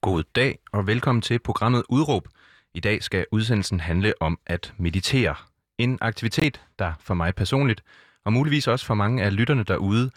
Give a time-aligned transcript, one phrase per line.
[0.00, 2.28] God dag og velkommen til programmet Udråb.
[2.74, 5.34] I dag skal udsendelsen handle om at meditere.
[5.78, 7.82] En aktivitet, der for mig personligt,
[8.24, 10.10] og muligvis også for mange af lytterne derude,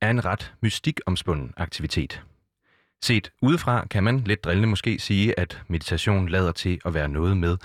[0.00, 2.22] er en ret mystikomspunden aktivitet.
[3.02, 7.36] Set udefra kan man lidt drillende måske sige, at meditation lader til at være noget
[7.36, 7.56] med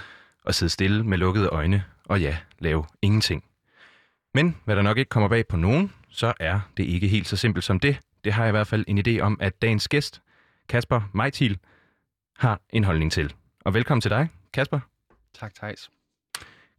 [0.45, 3.43] at sidde stille med lukkede øjne og ja, lave ingenting.
[4.33, 7.37] Men hvad der nok ikke kommer bag på nogen, så er det ikke helt så
[7.37, 7.97] simpelt som det.
[8.23, 10.21] Det har jeg i hvert fald en idé om, at dagens gæst,
[10.69, 11.59] Kasper Mejtil,
[12.37, 13.33] har en holdning til.
[13.65, 14.79] Og velkommen til dig, Kasper.
[15.33, 15.91] Tak, Thijs.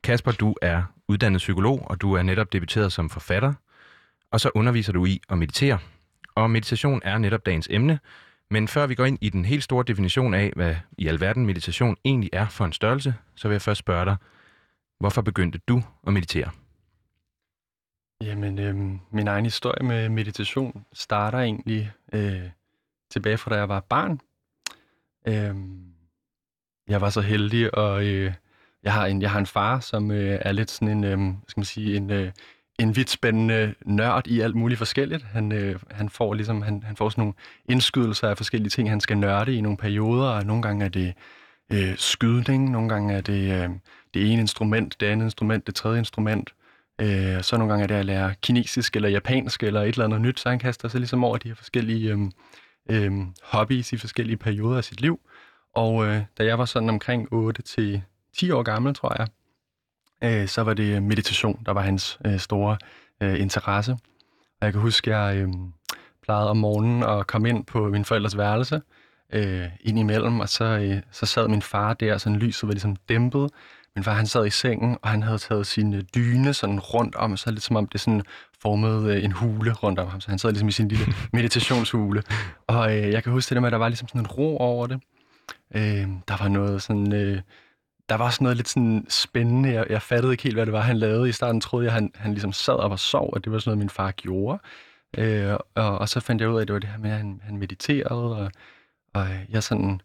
[0.02, 3.54] Kasper, du er uddannet psykolog, og du er netop debuteret som forfatter.
[4.30, 5.78] Og så underviser du i at meditere.
[6.34, 7.98] Og meditation er netop dagens emne.
[8.50, 11.96] Men før vi går ind i den helt store definition af, hvad i alverden meditation
[12.04, 14.16] egentlig er for en størrelse, så vil jeg først spørge dig,
[15.00, 16.50] hvorfor begyndte du at meditere?
[18.22, 18.76] Jamen, øh,
[19.10, 22.50] min egen historie med meditation starter egentlig øh,
[23.10, 24.20] tilbage fra da jeg var barn.
[25.28, 25.54] Øh,
[26.88, 28.32] jeg var så heldig, og øh,
[28.82, 31.60] jeg, har en, jeg har en far, som øh, er lidt sådan en, øh, skal
[31.60, 32.32] man sige, en, øh,
[32.78, 35.22] en vidt spændende nørd i alt muligt forskelligt.
[35.22, 37.34] Han, øh, han, får ligesom, han, han får sådan nogle
[37.68, 41.14] indskydelser af forskellige ting, han skal nørde i nogle perioder, og nogle gange er det
[41.72, 43.70] øh, skydning, nogle gange er det øh,
[44.14, 46.54] det ene instrument, det andet instrument, det tredje instrument.
[47.00, 50.20] Øh, så nogle gange er det at lære kinesisk eller japansk eller et eller andet
[50.20, 52.18] nyt, så han kaster sig ligesom over de her forskellige øh,
[52.90, 55.20] øh, hobbies i forskellige perioder af sit liv.
[55.74, 58.02] Og øh, da jeg var sådan omkring 8 til
[58.36, 59.28] 10 år gammel, tror jeg,
[60.24, 62.76] øh, så var det meditation, der var hans øh, store
[63.20, 63.92] øh, interesse.
[64.60, 65.48] Og jeg kan huske, at jeg øh,
[66.22, 68.80] plejede om morgenen at komme ind på min forældres værelse
[69.32, 72.96] øh, ind imellem, og så, øh, så sad min far der, sådan lyset var ligesom
[72.96, 73.50] dæmpet.
[73.96, 77.36] Min far han sad i sengen, og han havde taget sin dyne sådan rundt om,
[77.36, 78.22] så lidt som om det sådan
[78.62, 80.20] formede øh, en hule rundt om ham.
[80.20, 82.22] Så han sad ligesom i sin lille meditationshule.
[82.66, 84.56] Og øh, jeg kan huske det der med, at der var ligesom sådan en ro
[84.56, 85.00] over det.
[85.74, 87.12] Øh, der var noget sådan...
[87.12, 87.40] Øh,
[88.08, 89.72] der var også noget lidt sådan spændende.
[89.72, 91.28] Jeg, jeg fattede ikke helt, hvad det var, han lavede.
[91.28, 93.68] I starten troede jeg, han, han ligesom sad op og sov, og det var sådan
[93.68, 94.58] noget, min far gjorde.
[95.18, 97.16] Øh, og, og så fandt jeg ud af, at det var det her med, at
[97.16, 98.50] han, han mediterede, og,
[99.14, 100.00] og jeg sådan...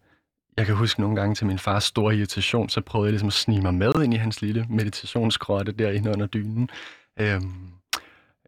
[0.58, 3.34] Jeg kan huske nogle gange til min fars store irritation, så prøvede jeg ligesom at
[3.34, 6.70] snige mig med ind i hans lille meditationsgrotte derinde under dynen.
[7.20, 7.42] Øh,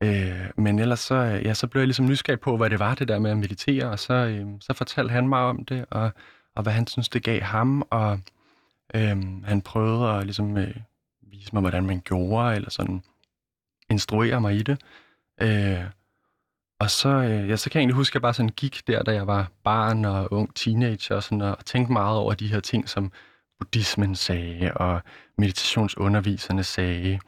[0.01, 2.95] øh, men ellers så, øh, ja, så blev jeg ligesom nysgerrig på, hvad det var,
[2.95, 6.11] det der med at meditere, og så, øh, så fortalte han mig om det, og,
[6.55, 8.19] og hvad han synes, det gav ham, og
[8.95, 10.75] øh, han prøvede at ligesom, øh,
[11.21, 13.03] vise mig, hvordan man gjorde, eller sådan
[13.89, 14.81] instruere mig i det.
[15.41, 15.83] Øh,
[16.79, 19.03] og så, øh, ja, så kan jeg egentlig huske, at jeg bare sådan gik der,
[19.03, 22.59] da jeg var barn og ung teenager, og, sådan, og tænkte meget over de her
[22.59, 23.11] ting, som
[23.59, 25.01] buddhismen sagde, og
[25.37, 27.19] meditationsunderviserne sagde,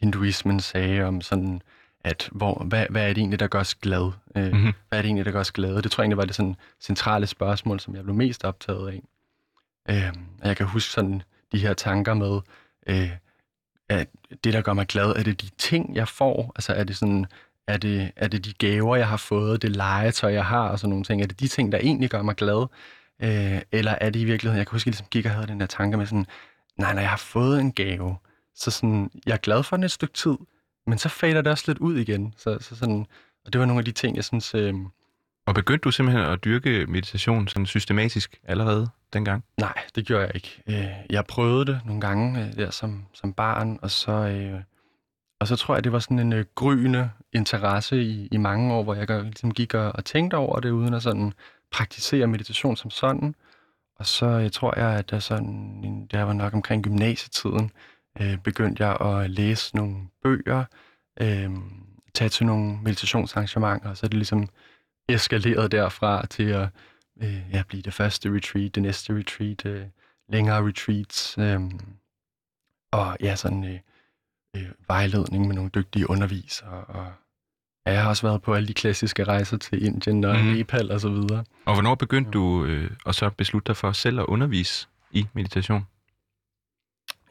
[0.00, 1.62] hinduismen sagde om sådan,
[2.04, 4.12] at hvor, hvad, hvad er det egentlig, der gør os glad?
[4.36, 4.72] Øh, mm-hmm.
[4.88, 5.82] Hvad er det egentlig, der gør os glade?
[5.82, 9.02] Det tror jeg egentlig var det sådan centrale spørgsmål, som jeg blev mest optaget af.
[9.90, 10.12] Øh,
[10.44, 12.40] jeg kan huske sådan de her tanker med,
[12.86, 13.10] øh,
[13.88, 14.08] at
[14.44, 16.52] det, der gør mig glad, er det de ting, jeg får?
[16.56, 17.26] Altså er det sådan,
[17.66, 20.90] er det, er det de gaver, jeg har fået, det legetøj, jeg har og sådan
[20.90, 21.22] nogle ting?
[21.22, 22.66] Er det de ting, der egentlig gør mig glad?
[23.22, 25.46] Øh, eller er det i virkeligheden, jeg kan huske, at jeg ligesom gik og havde
[25.46, 26.26] den der tanke med sådan,
[26.76, 28.16] nej, når jeg har fået en gave,
[28.54, 30.36] så sådan, jeg er glad for den et stykke tid,
[30.86, 32.34] men så fader det også lidt ud igen.
[32.36, 33.06] Så, så sådan,
[33.44, 34.74] og det var nogle af de ting, jeg synes, øh,
[35.46, 39.44] og begyndte du simpelthen at dyrke meditation sådan systematisk allerede dengang?
[39.60, 40.62] Nej, det gjorde jeg ikke.
[40.68, 44.60] Øh, jeg prøvede det nogle gange øh, der som, som barn, og så, øh,
[45.40, 48.94] og så tror jeg, det var sådan en gryende interesse i, i mange år, hvor
[48.94, 51.32] jeg ligesom gik og, og tænkte over det, uden at sådan
[51.70, 53.34] praktisere meditation som sådan.
[53.96, 57.70] Og så jeg tror jeg, at der sådan, det var nok omkring gymnasietiden,
[58.44, 60.64] begyndte jeg at læse nogle bøger,
[62.14, 64.48] tage til nogle meditationsarrangementer, og så er det ligesom
[65.08, 66.68] eskaleret derfra til at
[67.22, 69.86] øh, ja, blive det første retreat, det næste retreat, øh,
[70.28, 71.60] længere retreats, øh,
[72.92, 73.78] og ja, sådan øh,
[74.56, 77.12] øh, vejledning med nogle dygtige undervisere, og
[77.86, 80.44] ja, jeg har også været på alle de klassiske rejser til Indien og mm.
[80.44, 81.44] Nepal og så videre.
[81.64, 85.86] Og hvornår begyndte du øh, at så beslutte dig for selv at undervise i meditation?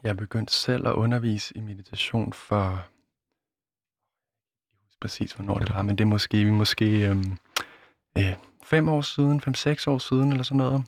[0.03, 2.86] Jeg begyndte selv at undervise i meditation for
[5.01, 7.38] præcis, hvornår det var, men det er måske, vi måske øhm,
[8.18, 8.33] øh,
[8.63, 10.83] fem år siden, fem-seks år siden, eller sådan noget.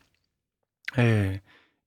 [0.97, 1.37] Øh,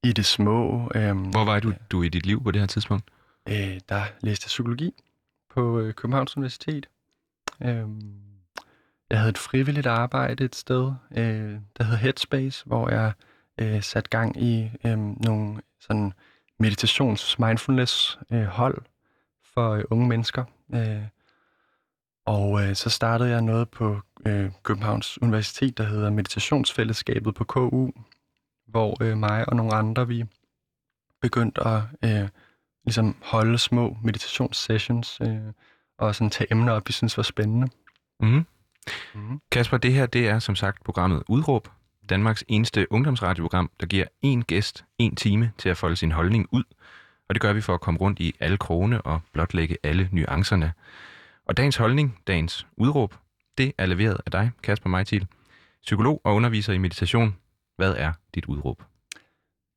[0.02, 0.90] I det små.
[0.94, 3.04] Øh, Hvor var du, du i dit liv på det her tidspunkt?
[3.48, 4.92] Øh, der læste jeg psykologi
[5.50, 6.88] på øh, Københavns Universitet.
[7.62, 7.86] Øh,
[9.10, 13.12] jeg havde et frivilligt arbejde et sted, øh, der hed Headspace, hvor jeg
[13.58, 16.12] øh, satte gang i øh, nogle sådan
[16.58, 18.84] meditations-mindfulness-hold øh,
[19.54, 20.44] for øh, unge mennesker.
[20.74, 21.02] Øh,
[22.26, 27.90] og øh, så startede jeg noget på øh, Københavns Universitet, der hedder Meditationsfællesskabet på KU,
[28.66, 30.24] hvor øh, mig og nogle andre, vi
[31.20, 32.28] begyndte at øh,
[32.84, 35.52] ligesom holde små meditationssessions øh,
[35.98, 37.68] og sådan tage emner op, vi synes var spændende.
[38.20, 38.46] Mm.
[39.14, 39.40] Mm.
[39.52, 41.68] Kasper, det her det er som sagt programmet Udråb,
[42.08, 46.64] Danmarks eneste ungdomsradioprogram, der giver en gæst en time til at folde sin holdning ud.
[47.28, 50.72] Og det gør vi for at komme rundt i alle krone og blotlægge alle nuancerne.
[51.46, 53.14] Og dagens holdning, dagens udråb,
[53.58, 55.26] det er leveret af dig, Kasper Mejtil,
[55.82, 57.36] psykolog og underviser i meditation.
[57.76, 58.82] Hvad er dit udråb?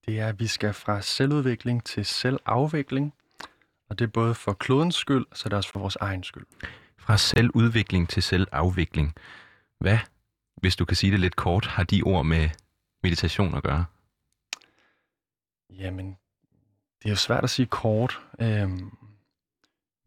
[0.06, 3.14] Det er, at vi skal fra selvudvikling til selvafvikling.
[3.90, 6.46] Og det er både for klodens skyld, så det er også for vores egen skyld.
[6.98, 9.14] Fra selvudvikling til selvafvikling.
[9.80, 9.98] Hvad,
[10.62, 12.50] hvis du kan sige det lidt kort, har de ord med
[13.04, 13.86] meditation at gøre?
[15.70, 16.18] Jamen,
[17.00, 18.20] det er jo svært at sige kort.
[18.42, 18.92] Øhm,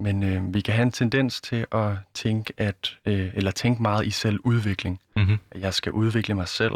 [0.01, 4.07] men øh, vi kan have en tendens til at tænke at øh, eller tænke meget
[4.07, 5.01] i selvudvikling.
[5.17, 5.39] Mm-hmm.
[5.51, 6.75] At jeg skal udvikle mig selv.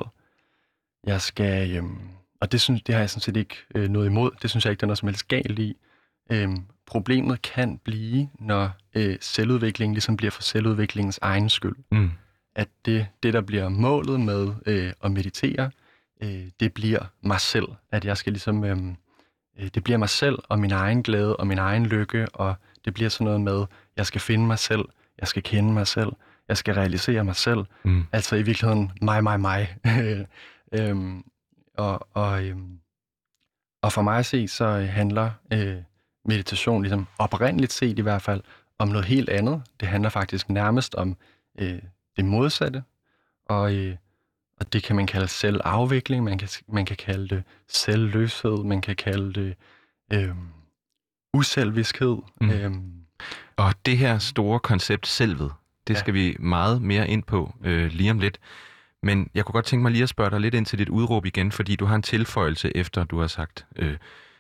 [1.05, 1.85] Jeg skal øh,
[2.41, 4.31] og det synes det har jeg sådan set ikke øh, noget imod.
[4.43, 5.77] Det synes jeg ikke der er noget som helst galt i.
[6.31, 6.49] Øh,
[6.87, 11.77] problemet kan blive, når øh, selvudvikling ligesom bliver for selvudviklingens egen skyld.
[11.91, 12.11] Mm.
[12.57, 15.71] At det, det, der bliver målet med øh, at meditere,
[16.23, 17.67] øh, det bliver mig selv.
[17.91, 18.77] At jeg skal ligesom, øh,
[19.59, 22.55] øh, det bliver mig selv og min egen glæde og min egen lykke, og
[22.85, 23.67] det bliver sådan noget med,
[23.97, 24.85] jeg skal finde mig selv,
[25.19, 26.13] jeg skal kende mig selv,
[26.49, 27.65] jeg skal realisere mig selv.
[27.85, 28.05] Mm.
[28.13, 29.77] Altså i virkeligheden mig, mig, mig.
[30.79, 31.25] øhm,
[31.77, 32.79] og, og, øhm,
[33.83, 35.77] og for mig at se, så handler øh,
[36.25, 38.43] meditation, ligesom oprindeligt set i hvert fald,
[38.79, 39.63] om noget helt andet.
[39.81, 41.17] Det handler faktisk nærmest om
[41.59, 41.79] øh,
[42.17, 42.83] det modsatte,
[43.49, 43.97] og, øh,
[44.61, 48.97] og det kan man kalde selvafvikling, man kan, man kan kalde det selvløshed, man kan
[48.97, 49.55] kalde det
[50.13, 50.35] øh,
[51.35, 52.17] uselviskhed.
[52.41, 52.51] Mm.
[52.51, 52.93] Øhm.
[53.57, 55.53] Og det her store koncept, selvet,
[55.87, 55.99] det ja.
[55.99, 58.39] skal vi meget mere ind på øh, lige om lidt.
[59.03, 61.27] Men jeg kunne godt tænke mig lige at spørge dig lidt ind til dit udråb
[61.27, 63.97] igen, fordi du har en tilføjelse efter, du har sagt øh,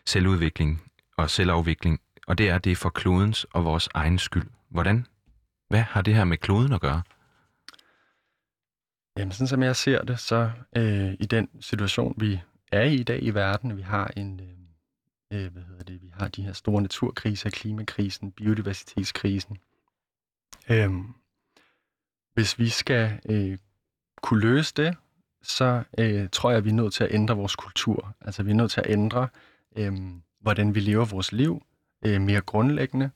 [0.06, 0.82] selvudvikling
[1.17, 4.46] og selvafvikling, og det er, det er for klodens og vores egen skyld.
[4.69, 5.06] Hvordan?
[5.69, 7.02] Hvad har det her med kloden at gøre?
[9.17, 12.41] Jamen, sådan som jeg ser det, så øh, i den situation, vi
[12.73, 16.11] er i i dag i verden, vi har en, øh, øh hvad hedder det, vi
[16.13, 19.59] har de her store naturkriser, klimakrisen, biodiversitetskrisen.
[20.71, 20.91] Øh,
[22.35, 23.59] hvis vi skal øh,
[24.23, 24.97] kunne løse det,
[25.43, 28.15] så øh, tror jeg, at vi er nødt til at ændre vores kultur.
[28.21, 29.29] Altså, vi er nødt til at ændre,
[29.77, 29.93] øh,
[30.41, 31.63] hvordan vi lever vores liv
[32.05, 33.11] øh, mere grundlæggende.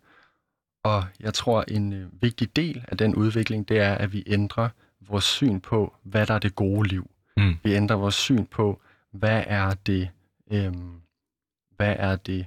[0.84, 4.68] Og jeg tror, en øh, vigtig del af den udvikling, det er, at vi ændrer
[5.08, 7.10] vores syn på, hvad der er det gode liv.
[7.36, 7.56] Mm.
[7.62, 8.80] Vi ændrer vores syn på,
[9.12, 10.10] hvad er det,
[10.52, 10.72] øh,
[11.76, 12.46] hvad er det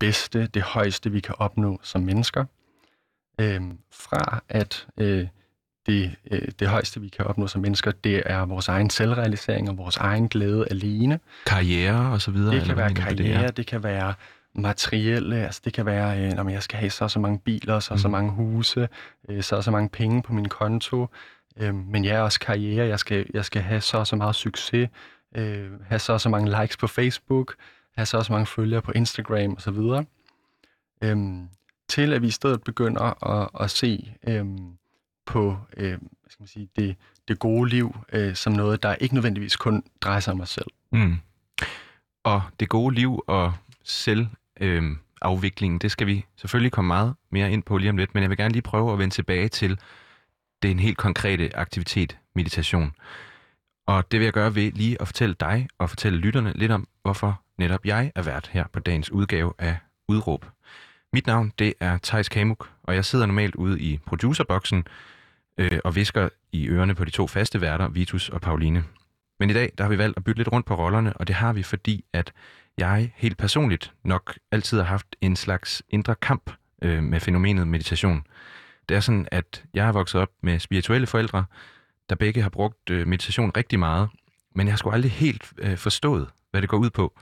[0.00, 2.44] bedste, det højeste, vi kan opnå som mennesker.
[3.40, 3.62] Øh,
[3.92, 5.26] fra at øh,
[5.86, 9.78] det, øh, det højeste, vi kan opnå som mennesker, det er vores egen selvrealisering og
[9.78, 11.20] vores egen glæde alene.
[11.46, 12.54] Karriere og så videre?
[12.54, 14.14] Det kan være karriere, det, det kan være
[14.54, 17.80] materielle, altså det kan være, øh, når jeg skal have så og så mange biler,
[17.80, 18.02] så og mm.
[18.02, 18.88] så mange huse,
[19.28, 21.08] øh, så og så mange penge på min konto,
[21.60, 24.34] øh, men jeg er også karriere, jeg skal, jeg skal have så og så meget
[24.34, 24.88] succes,
[25.36, 27.54] øh, have så og så mange likes på Facebook,
[27.96, 30.04] have så og så mange følgere på Instagram osv.,
[31.02, 31.18] øh,
[31.88, 34.46] til at vi i stedet begynder at, at se øh,
[35.26, 36.96] på øh, hvad skal man sige, det,
[37.28, 40.70] det gode liv øh, som noget, der ikke nødvendigvis kun drejer sig om os selv.
[40.92, 41.16] Mm.
[42.24, 43.52] Og det gode liv og
[43.84, 44.26] selv...
[44.60, 44.82] øh,
[45.22, 48.38] det skal vi selvfølgelig komme meget mere ind på lige om lidt, men jeg vil
[48.38, 49.78] gerne lige prøve at vende tilbage til
[50.62, 52.92] den helt konkrete aktivitet, meditation.
[53.86, 56.88] Og det vil jeg gøre ved lige at fortælle dig og fortælle lytterne lidt om,
[57.02, 59.76] hvorfor netop jeg er vært her på dagens udgave af
[60.08, 60.46] Udråb.
[61.12, 64.86] Mit navn, det er Thijs Kamuk, og jeg sidder normalt ude i producerboksen
[65.58, 68.84] øh, og visker i ørerne på de to faste værter, Vitus og Pauline.
[69.40, 71.36] Men i dag, der har vi valgt at bytte lidt rundt på rollerne, og det
[71.36, 72.32] har vi, fordi at
[72.78, 76.50] jeg helt personligt nok altid har haft en slags indre kamp
[76.82, 78.22] øh, med fænomenet meditation.
[78.90, 81.44] Det er sådan, at jeg har vokset op med spirituelle forældre,
[82.08, 84.08] der begge har brugt øh, meditation rigtig meget,
[84.54, 87.18] men jeg har sgu aldrig helt øh, forstået, hvad det går ud på.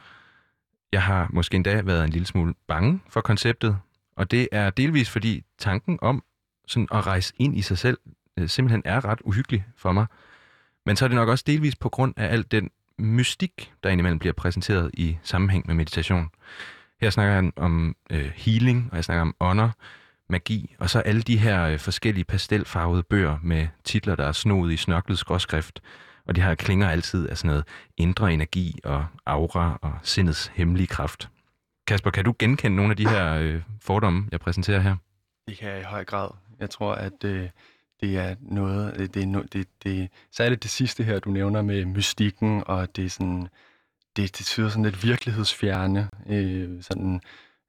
[0.93, 3.79] Jeg har måske endda været en lille smule bange for konceptet,
[4.17, 6.25] og det er delvis fordi tanken om
[6.67, 7.99] sådan at rejse ind i sig selv
[8.37, 10.07] øh, simpelthen er ret uhyggelig for mig.
[10.87, 14.19] Men så er det nok også delvis på grund af alt den mystik, der indimellem
[14.19, 16.31] bliver præsenteret i sammenhæng med meditation.
[17.01, 19.71] Her snakker han om øh, healing, og jeg snakker om ånder,
[20.29, 24.73] magi, og så alle de her øh, forskellige pastelfarvede bøger med titler, der er snoet
[24.73, 25.81] i snørklet skråskrift,
[26.27, 27.65] og de her klinger altid af sådan noget
[27.97, 31.29] indre energi og aura og sindets hemmelige kraft.
[31.87, 34.97] Kasper, kan du genkende nogle af de her øh, fordomme, jeg præsenterer her?
[35.49, 36.31] Det kan jeg i høj grad.
[36.61, 37.49] Jeg tror, at øh,
[38.01, 41.85] det er noget, øh, det, det, det, det, særligt det sidste her, du nævner med
[41.85, 43.49] mystikken, og det er sådan,
[44.17, 47.21] det, det tyder sådan lidt virkelighedsfjerne, øh, sådan, øh,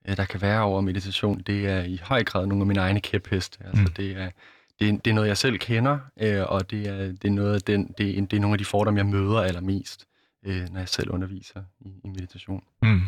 [0.05, 1.39] der kan være over meditation.
[1.39, 3.57] Det er i høj grad nogle af mine egne kæpheste.
[3.65, 3.93] Altså, mm.
[3.93, 4.31] det, er,
[4.79, 7.55] det, er, det er noget, jeg selv kender, øh, og det er, det, er noget
[7.55, 10.07] af den, det, er, det er nogle af de fordomme, jeg møder allermest,
[10.45, 12.63] øh, når jeg selv underviser i, i meditation.
[12.81, 13.01] Mm.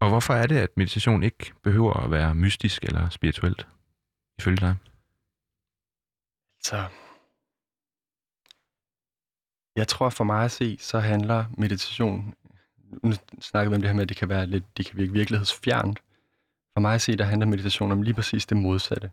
[0.00, 3.66] Og hvorfor er det, at meditation ikke behøver at være mystisk eller spirituelt,
[4.38, 4.76] ifølge dig?
[6.62, 6.84] Så
[9.76, 12.34] jeg tror for mig at se, så handler meditation,
[13.02, 15.12] nu snakker vi om det her med, at det kan, være lidt, det kan virke
[15.12, 15.98] virkelighedsfjernt.
[16.74, 19.10] For mig at se, der handler meditation om lige præcis det modsatte.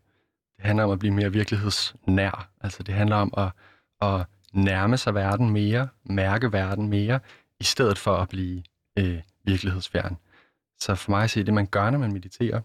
[0.57, 2.49] Det handler om at blive mere virkelighedsnær.
[2.61, 3.51] Altså det handler om at,
[4.01, 7.19] at nærme sig verden mere, mærke verden mere,
[7.59, 8.63] i stedet for at blive
[8.99, 10.17] øh, virkelighedsfjern.
[10.79, 12.61] Så for mig at se, det man gør, når man mediterer,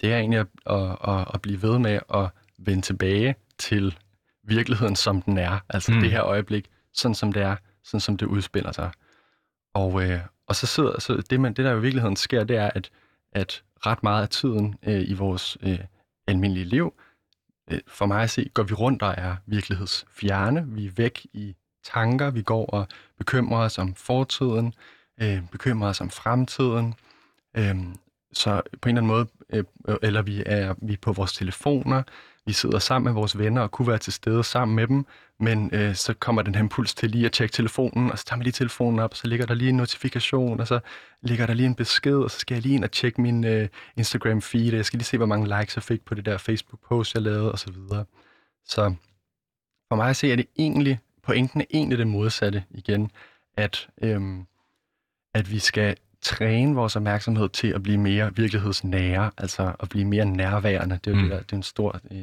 [0.00, 3.98] det er egentlig at, at, at, at blive ved med at vende tilbage til
[4.42, 5.58] virkeligheden, som den er.
[5.68, 6.00] Altså mm.
[6.00, 8.90] det her øjeblik, sådan som det er, sådan som det udspiller sig.
[9.74, 12.70] Og, øh, og så sidder så det, man, det, der i virkeligheden sker, det er,
[12.74, 12.90] at,
[13.32, 15.78] at ret meget af tiden øh, i vores øh,
[16.26, 16.94] almindelige liv,
[17.70, 20.64] øh, for mig at se, går vi rundt og er virkelighedsfjerne.
[20.68, 22.88] Vi er væk i tanker, vi går og
[23.18, 24.74] bekymrer os om fortiden,
[25.22, 26.94] øh, bekymrer os om fremtiden.
[27.56, 27.76] Øh,
[28.32, 29.26] så på en eller anden måde,
[29.88, 32.02] øh, eller vi er vi er på vores telefoner,
[32.48, 35.06] vi sidder sammen med vores venner og kunne være til stede sammen med dem,
[35.40, 38.36] men øh, så kommer den her impuls til lige at tjekke telefonen, og så tager
[38.36, 40.80] man lige telefonen op, og så ligger der lige en notifikation, og så
[41.22, 43.68] ligger der lige en besked, og så skal jeg lige ind og tjekke min øh,
[43.96, 47.14] Instagram-feed, og jeg skal lige se, hvor mange likes jeg fik på det der Facebook-post,
[47.14, 47.74] jeg lavede, osv.
[47.74, 48.04] Så,
[48.64, 48.94] så
[49.88, 53.10] for mig at se, er det egentlig, pointen er egentlig det modsatte igen,
[53.56, 54.46] at, øhm,
[55.34, 55.96] at vi skal
[56.28, 60.98] træne vores opmærksomhed til at blive mere virkelighedsnære, altså at blive mere nærværende.
[61.04, 61.22] Det er jo mm.
[61.22, 62.18] det, der, det er en stor, øh,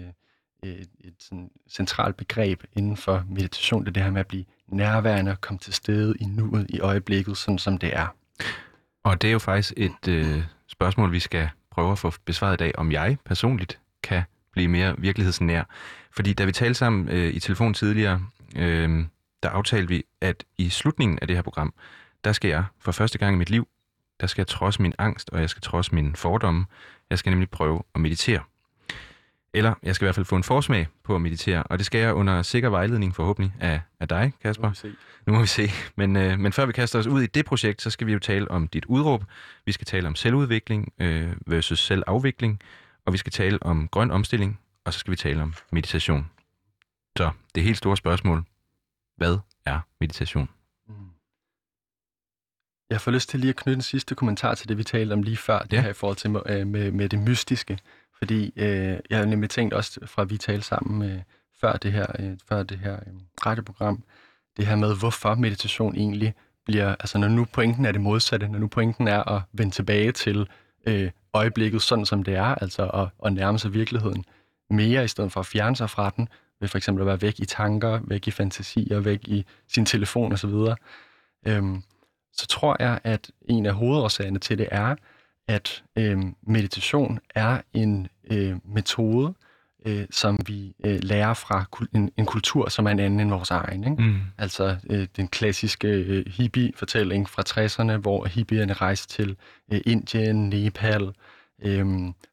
[0.63, 4.45] et, et sådan centralt begreb inden for meditation, det er det her med at blive
[4.67, 8.07] nærværende og komme til stede i nuet, i øjeblikket, sådan som det er.
[9.03, 12.57] Og det er jo faktisk et øh, spørgsmål, vi skal prøve at få besvaret i
[12.57, 15.63] dag, om jeg personligt kan blive mere virkelighedsnær.
[16.11, 18.21] Fordi da vi talte sammen øh, i telefon tidligere,
[18.55, 19.05] øh,
[19.43, 21.73] der aftalte vi, at i slutningen af det her program,
[22.23, 23.67] der skal jeg for første gang i mit liv
[24.21, 26.65] der skal jeg trodse min angst, og jeg skal trodse mine fordomme.
[27.09, 28.41] Jeg skal nemlig prøve at meditere.
[29.53, 32.01] Eller jeg skal i hvert fald få en forsmag på at meditere, og det skal
[32.01, 34.63] jeg under sikker vejledning forhåbentlig af, af dig, Kasper.
[34.63, 34.95] Nu må vi se.
[35.25, 35.69] Nu må vi se.
[35.95, 38.19] Men, øh, men før vi kaster os ud i det projekt, så skal vi jo
[38.19, 39.23] tale om dit udråb.
[39.65, 42.61] Vi skal tale om selvudvikling øh, versus selvafvikling,
[43.05, 46.29] og vi skal tale om grøn omstilling, og så skal vi tale om meditation.
[47.17, 48.43] Så det helt store spørgsmål.
[49.17, 50.49] Hvad er meditation?
[52.89, 55.23] Jeg får lyst til lige at knytte en sidste kommentar til det, vi talte om
[55.23, 55.81] lige før, det ja.
[55.81, 57.79] her i forhold til øh, med, med det mystiske.
[58.17, 61.21] Fordi øh, jeg har nemlig tænkt også, fra vi talte sammen øh,
[61.61, 63.13] før det her, øh, før det her øh,
[63.45, 64.03] radioprogram,
[64.57, 66.33] det her med, hvorfor meditation egentlig
[66.65, 70.11] bliver, altså når nu pointen er det modsatte, når nu pointen er at vende tilbage
[70.11, 70.47] til
[70.87, 74.25] øh, øjeblikket sådan som det er, altså at, at nærme sig virkeligheden
[74.69, 76.27] mere, i stedet for at fjerne sig fra den,
[76.59, 80.33] ved for eksempel at være væk i tanker, væk i fantasier, væk i sin telefon
[80.33, 80.53] osv.,
[81.47, 81.83] øhm,
[82.35, 84.95] så tror jeg, at en af hovedårsagerne til det er,
[85.47, 89.33] at øh, meditation er en øh, metode,
[89.85, 93.51] øh, som vi øh, lærer fra en, en kultur, som er en anden end vores
[93.51, 93.83] egen.
[93.83, 94.03] Ikke?
[94.03, 94.19] Mm.
[94.37, 99.35] Altså øh, den klassiske øh, hippie-fortælling fra 60'erne, hvor hippierne rejste til
[99.71, 101.11] øh, Indien, Nepal,
[101.63, 101.85] øh,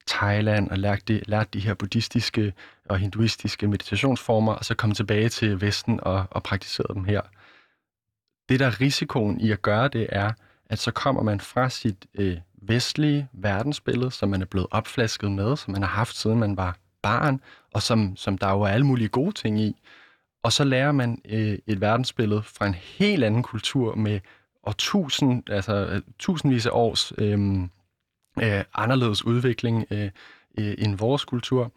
[0.06, 2.52] Thailand og lærte de, lærte de her buddhistiske
[2.88, 7.20] og hinduistiske meditationsformer, og så kom tilbage til Vesten og, og praktiserede dem her
[8.48, 10.32] det, der er risikoen i at gøre det, er,
[10.66, 15.56] at så kommer man fra sit øh, vestlige verdensbillede, som man er blevet opflasket med,
[15.56, 17.40] som man har haft siden man var barn,
[17.74, 19.76] og som, som der jo er alle mulige gode ting i.
[20.42, 24.20] Og så lærer man øh, et verdensbillede fra en helt anden kultur med
[24.62, 27.62] og tusind, altså, tusindvis af års øh,
[28.42, 30.10] øh, anderledes udvikling øh,
[30.58, 31.72] øh, end vores kultur.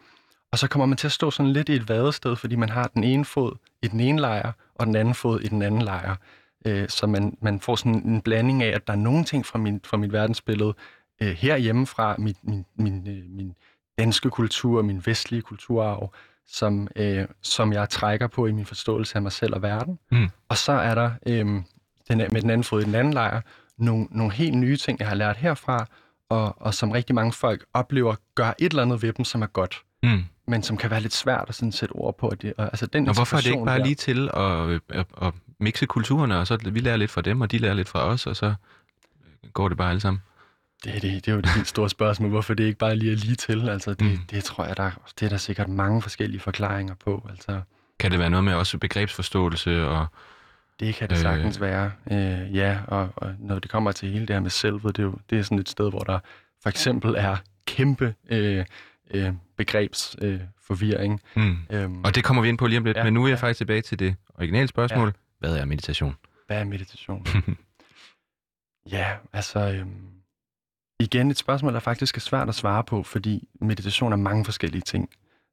[0.52, 2.86] Og så kommer man til at stå sådan lidt i et vadested, fordi man har
[2.94, 6.16] den ene fod i den ene lejr, og den anden fod i den anden lejr.
[6.66, 9.58] Øh, så man, man får sådan en blanding af, at der er nogle ting fra,
[9.58, 10.74] min, fra mit verdensbillede
[11.22, 13.54] øh, herhjemme fra min, min, min, øh, min
[13.98, 16.14] danske kultur, min vestlige kulturarv,
[16.46, 19.98] som, øh, som jeg trækker på i min forståelse af mig selv og verden.
[20.10, 20.28] Mm.
[20.48, 21.46] Og så er der øh,
[22.08, 23.40] den, med den anden fod i den anden lejr
[23.78, 25.86] nogle, nogle helt nye ting, jeg har lært herfra,
[26.28, 29.46] og, og som rigtig mange folk oplever, gør et eller andet ved dem, som er
[29.46, 29.82] godt.
[30.02, 32.32] Mm men som kan være lidt svært at sådan sætte ord på.
[32.42, 35.34] Det, altså den og hvorfor er det ikke bare der, lige til at, at, at
[35.60, 38.26] mixe kulturerne, og så vi lærer lidt fra dem, og de lærer lidt fra os,
[38.26, 38.54] og så
[39.52, 40.22] går det bare alle sammen?
[40.84, 43.16] Det, det, det er jo det helt store spørgsmål, hvorfor det ikke bare lige er
[43.16, 43.68] lige til.
[43.68, 44.18] Altså, det, mm.
[44.30, 47.26] det tror jeg, der, det er der sikkert mange forskellige forklaringer på.
[47.30, 47.60] Altså.
[47.98, 50.06] Kan det være noget med også begrebsforståelse og,
[50.80, 51.62] Det kan det sagtens øh...
[51.62, 52.78] være, øh, ja.
[52.88, 55.38] Og, og når det kommer til hele det her med selvet, det er jo det
[55.38, 56.18] er sådan et sted, hvor der
[56.62, 57.36] for eksempel er
[57.66, 58.64] kæmpe øh,
[59.10, 61.20] øh, begrebsforvirring.
[61.36, 61.58] Øh, mm.
[61.70, 63.38] øhm, og det kommer vi ind på lige om lidt, ja, men nu er jeg
[63.38, 63.46] ja.
[63.46, 65.06] faktisk tilbage til det originale spørgsmål.
[65.06, 65.12] Ja.
[65.50, 66.14] Hvad er meditation?
[66.46, 67.26] Hvad er meditation?
[68.96, 69.58] ja, altså...
[69.58, 70.16] Øhm,
[71.00, 74.82] igen et spørgsmål, der faktisk er svært at svare på, fordi meditation er mange forskellige
[74.82, 75.10] ting.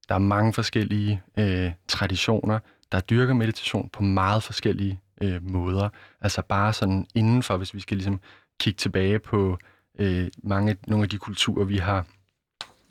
[0.09, 2.59] Der er mange forskellige øh, traditioner,
[2.91, 5.89] der dyrker meditation på meget forskellige øh, måder.
[6.21, 8.19] Altså bare sådan indenfor, hvis vi skal ligesom
[8.59, 9.57] kigge tilbage på
[9.99, 12.05] øh, mange, nogle af de kulturer, vi har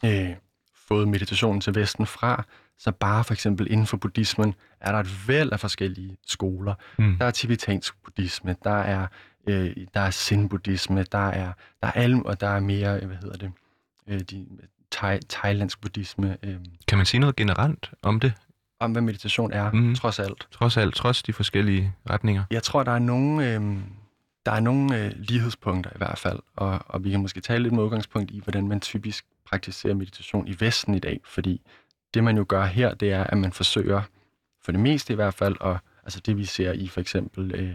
[0.04, 0.30] øh,
[0.88, 2.44] fået meditationen til Vesten fra,
[2.78, 6.74] så bare for eksempel inden for buddhismen er der et væld af forskellige skoler.
[6.98, 7.16] Mm.
[7.18, 9.06] Der er tibetansk buddhisme, der er
[9.46, 13.36] øh, der er zen-buddhisme, der er der er alle, og der er mere, hvad hedder
[13.36, 13.52] det,
[14.08, 14.46] øh, de,
[14.92, 16.36] thai, thailandsk buddhisme.
[16.42, 16.56] Øh.
[16.88, 18.32] Kan man sige noget generelt om det?
[18.80, 19.94] Om hvad meditation er, mm.
[19.94, 20.48] trods alt.
[20.50, 22.44] Trods alt, trods de forskellige retninger.
[22.50, 23.76] Jeg tror, der er nogle, øh,
[24.46, 27.74] der er nogle øh, lighedspunkter i hvert fald, og, og vi kan måske tale lidt
[27.74, 31.60] med udgangspunkt i, hvordan man typisk praktiserer meditation i Vesten i dag, fordi
[32.14, 34.02] det man jo gør her, det er, at man forsøger,
[34.62, 37.74] for det meste i hvert fald, og altså det vi ser i for eksempel øh,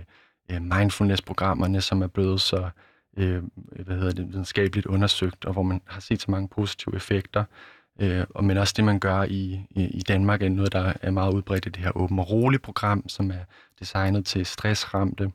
[0.51, 2.69] øh, mindfulness-programmerne, som er blevet så
[3.17, 3.43] øh,
[3.85, 7.43] hvad hedder det, videnskabeligt undersøgt, og hvor man har set så mange positive effekter,
[7.99, 11.11] øh, og men også det, man gør i, i, i Danmark, er noget, der er
[11.11, 13.43] meget udbredt i det her åben og rolig program, som er
[13.79, 15.31] designet til stressramte.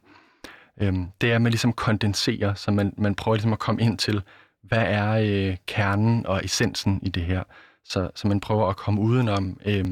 [0.81, 3.99] Øh, det er, at man ligesom kondenserer, så man, man prøver ligesom at komme ind
[3.99, 4.23] til,
[4.63, 7.43] hvad er øh, kernen og essensen i det her.
[7.85, 9.85] Så, så man prøver at komme udenom øh,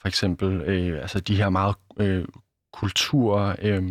[0.00, 2.24] for eksempel øh, altså de her meget øh,
[2.72, 3.82] kultur, øh,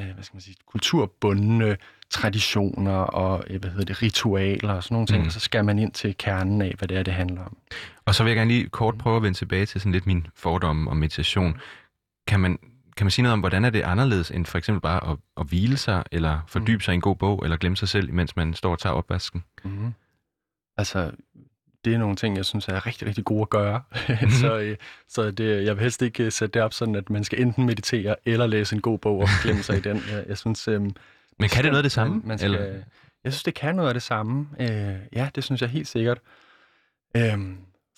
[0.00, 1.76] øh, hvad skal man sige, kulturbundne
[2.10, 5.26] traditioner og øh, hvad hedder det, ritualer og sådan nogle ting, mm.
[5.26, 7.56] og så skal man ind til kernen af, hvad det er, det handler om.
[8.04, 10.26] Og så vil jeg gerne lige kort prøve at vende tilbage til sådan lidt min
[10.34, 11.60] fordom om meditation.
[12.26, 12.58] Kan man,
[12.96, 15.46] kan man sige noget om, hvordan er det anderledes end for eksempel bare at, at
[15.46, 16.80] hvile sig, eller fordybe mm.
[16.80, 19.44] sig i en god bog, eller glemme sig selv, mens man står og tager opvasken?
[19.64, 19.94] Mm.
[20.76, 21.10] Altså,
[21.84, 23.82] det er nogle ting, jeg synes er rigtig, rigtig gode at gøre.
[24.08, 24.30] Mm-hmm.
[24.42, 24.76] så øh,
[25.08, 27.66] så det, jeg vil helst ikke øh, sætte det op sådan, at man skal enten
[27.66, 30.02] meditere eller læse en god bog og glemme sig i den.
[30.10, 32.22] Jeg, jeg synes, øh, Men kan det noget af det samme?
[32.24, 32.72] Man skal, eller?
[33.24, 34.48] Jeg synes, det kan noget af det samme.
[34.60, 36.18] Øh, ja, det synes jeg helt sikkert.
[37.16, 37.38] Øh,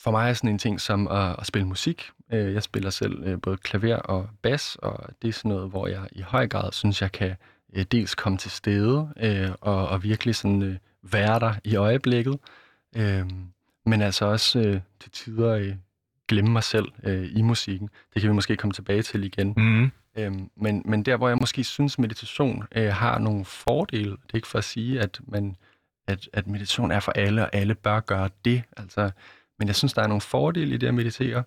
[0.01, 2.11] for mig er sådan en ting som at, at spille musik.
[2.33, 5.87] Øh, jeg spiller selv øh, både klaver og bas, og det er sådan noget, hvor
[5.87, 7.37] jeg i høj grad synes, jeg kan
[7.75, 12.39] øh, dels komme til stede øh, og, og virkelig sådan øh, være der i øjeblikket.
[12.97, 13.25] Øh,
[13.87, 15.75] men altså også øh, til tider øh,
[16.29, 17.89] glemme mig selv øh, i musikken.
[18.15, 19.55] Det kan vi måske komme tilbage til igen.
[19.57, 19.91] Mm.
[20.19, 24.37] Øhm, men, men der, hvor jeg måske synes, meditation øh, har nogle fordele, det er
[24.37, 25.57] ikke for at sige, at, man,
[26.07, 28.63] at, at meditation er for alle, og alle bør gøre det.
[28.77, 29.11] Altså,
[29.59, 31.45] men jeg synes, der er nogle fordele i det at meditere,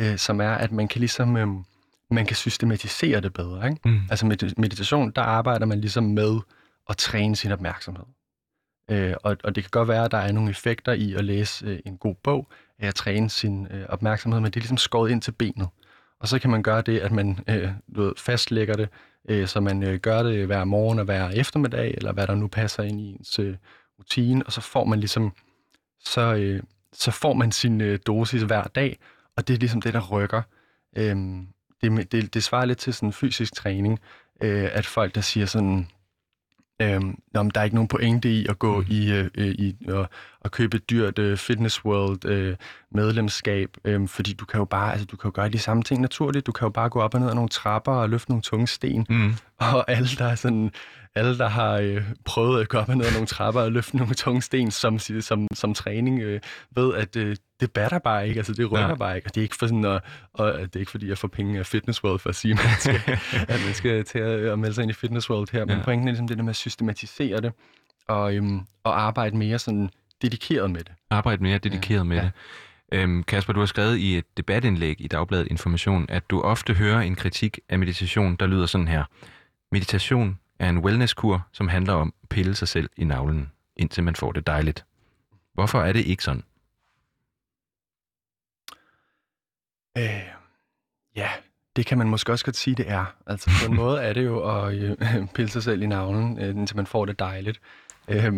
[0.00, 1.36] øh, som er, at man kan ligesom...
[1.36, 1.48] Øh,
[2.10, 3.68] man kan systematisere det bedre.
[3.68, 3.88] Ikke?
[3.88, 4.00] Mm.
[4.10, 6.38] Altså med meditation, der arbejder man ligesom med
[6.88, 8.04] at træne sin opmærksomhed.
[8.90, 11.66] Øh, og, og det kan godt være, at der er nogle effekter i at læse
[11.66, 15.22] øh, en god bog, at træne sin øh, opmærksomhed, men det er ligesom skåret ind
[15.22, 15.68] til benet.
[16.20, 18.88] Og så kan man gøre det, at man øh, du ved, fastlægger det,
[19.28, 22.48] øh, så man øh, gør det hver morgen og hver eftermiddag, eller hvad der nu
[22.48, 23.56] passer ind i ens øh,
[23.98, 25.32] rutine, og så får man ligesom,
[26.00, 28.98] så, øh, så får man sin øh, dosis hver dag,
[29.36, 30.42] og det er ligesom det, der rykker.
[30.96, 31.16] Øh,
[31.82, 34.00] det, det, det svarer lidt til sådan fysisk træning,
[34.42, 35.88] øh, at folk, der siger sådan,
[36.82, 38.86] Øhm, nå, der er ikke nogen pointe i at gå mm.
[38.90, 40.06] i, øh, i øh,
[40.46, 42.56] at købe et dyrt øh, Fitness World øh,
[42.90, 46.00] medlemskab, øh, fordi du kan jo bare, altså du kan jo gøre de samme ting
[46.00, 46.46] naturligt.
[46.46, 48.66] Du kan jo bare gå op og ned ad nogle trapper og løfte nogle tunge
[48.66, 49.06] sten.
[49.08, 49.34] Mm.
[49.58, 50.70] Og alle der er sådan,
[51.14, 53.96] alle der har øh, prøvet at gå op og ned ad nogle trapper og løfte
[53.96, 56.40] nogle tunge sten som, som, som træning, øh,
[56.76, 58.94] ved at øh, det batter bare ikke, altså det rykker ja.
[58.94, 61.18] bare ikke, og det er ikke for sådan, at, og det er ikke fordi, jeg
[61.18, 63.18] får penge af Fitness World for at sige, at man skal,
[63.54, 65.84] at man skal til at, at melde sig ind i Fitness World her, men ja.
[65.84, 67.52] pointen er ligesom det der med at systematisere det,
[68.08, 69.90] og, øhm, og arbejde mere sådan
[70.22, 70.92] dedikeret med det.
[71.10, 72.04] Arbejde mere dedikeret ja.
[72.04, 72.22] med ja.
[72.22, 72.32] det.
[72.92, 77.00] Øhm, Kasper, du har skrevet i et debatindlæg i Dagbladet Information, at du ofte hører
[77.00, 79.04] en kritik af meditation, der lyder sådan her.
[79.72, 84.16] Meditation er en wellnesskur, som handler om at pille sig selv i navlen, indtil man
[84.16, 84.84] får det dejligt.
[85.54, 86.42] Hvorfor er det ikke sådan?
[89.98, 90.28] Øh,
[91.16, 91.30] ja,
[91.76, 93.04] det kan man måske også godt sige, det er.
[93.26, 94.96] Altså på en måde er det jo at øh,
[95.34, 97.60] pille sig selv i navlen, øh, indtil man får det dejligt.
[98.08, 98.34] Øh,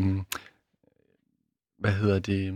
[1.79, 2.55] hvad hedder det?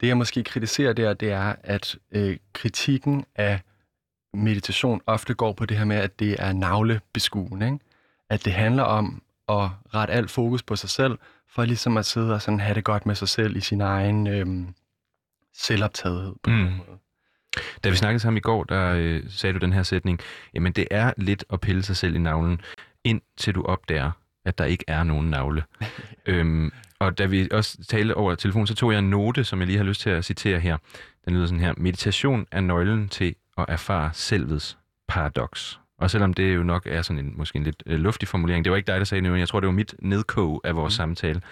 [0.00, 3.60] Det jeg måske kritiserer der, det er, at øh, kritikken af
[4.34, 7.66] meditation ofte går på det her med, at det er navlebeskuende.
[7.66, 7.78] Ikke?
[8.30, 12.34] At det handler om at rette alt fokus på sig selv, for ligesom at sidde
[12.34, 14.46] og sådan have det godt med sig selv i sin egen øh,
[15.54, 16.56] selvoptagethed på mm.
[16.56, 16.98] en måde.
[17.84, 20.20] Da vi snakkede sammen i går, der øh, sagde du den her sætning,
[20.54, 22.60] jamen det er lidt at pille sig selv i navlen,
[23.04, 24.10] indtil du opdager,
[24.44, 25.64] at der ikke er nogen navle.
[26.26, 29.66] øhm, og da vi også talte over telefon, så tog jeg en note, som jeg
[29.66, 30.76] lige har lyst til at citere her.
[31.24, 31.74] Den lyder sådan her.
[31.76, 35.80] Meditation er nøglen til at erfare selvets paradoks.
[35.98, 38.70] Og selvom det jo nok er sådan en, måske en lidt øh, luftig formulering, det
[38.70, 40.96] var ikke dig, der sagde det, jeg tror, det var mit nedkog af vores mm.
[40.96, 41.42] samtale.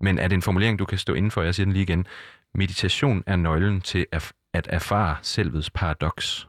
[0.00, 1.42] Men er det en formulering, du kan stå inden for?
[1.42, 2.06] Jeg siger den lige igen.
[2.54, 6.48] Meditation er nøglen til at, at erfare selvets paradoks.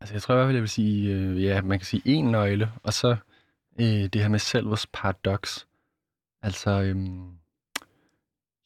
[0.00, 2.24] Altså, jeg tror i hvert fald, jeg vil sige, øh, ja, man kan sige en
[2.24, 3.16] nøgle, og så
[3.80, 5.66] øh, det her med selvets paradoks.
[6.46, 7.30] Altså, øhm,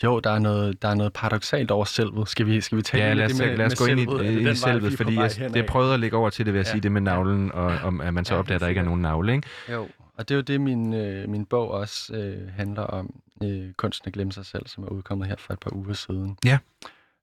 [0.05, 2.29] jo, der er, noget, der er noget paradoxalt over selvet.
[2.29, 4.03] Skal vi, skal vi tale ja, lad os, det med, lad os gå ind i,
[4.03, 6.71] i, i selvet, fordi jeg, det prøvede at lægge over til det ved at ja.
[6.71, 8.85] sige det med navlen, og om at man så ja, opdager, at der ikke er
[8.85, 9.49] nogen navle, ikke?
[9.73, 13.21] Jo, og det er jo det, min, øh, min bog også øh, handler om.
[13.43, 16.39] Øh, Kunsten at glemme sig selv, som er udkommet her for et par uger siden.
[16.45, 16.59] Ja,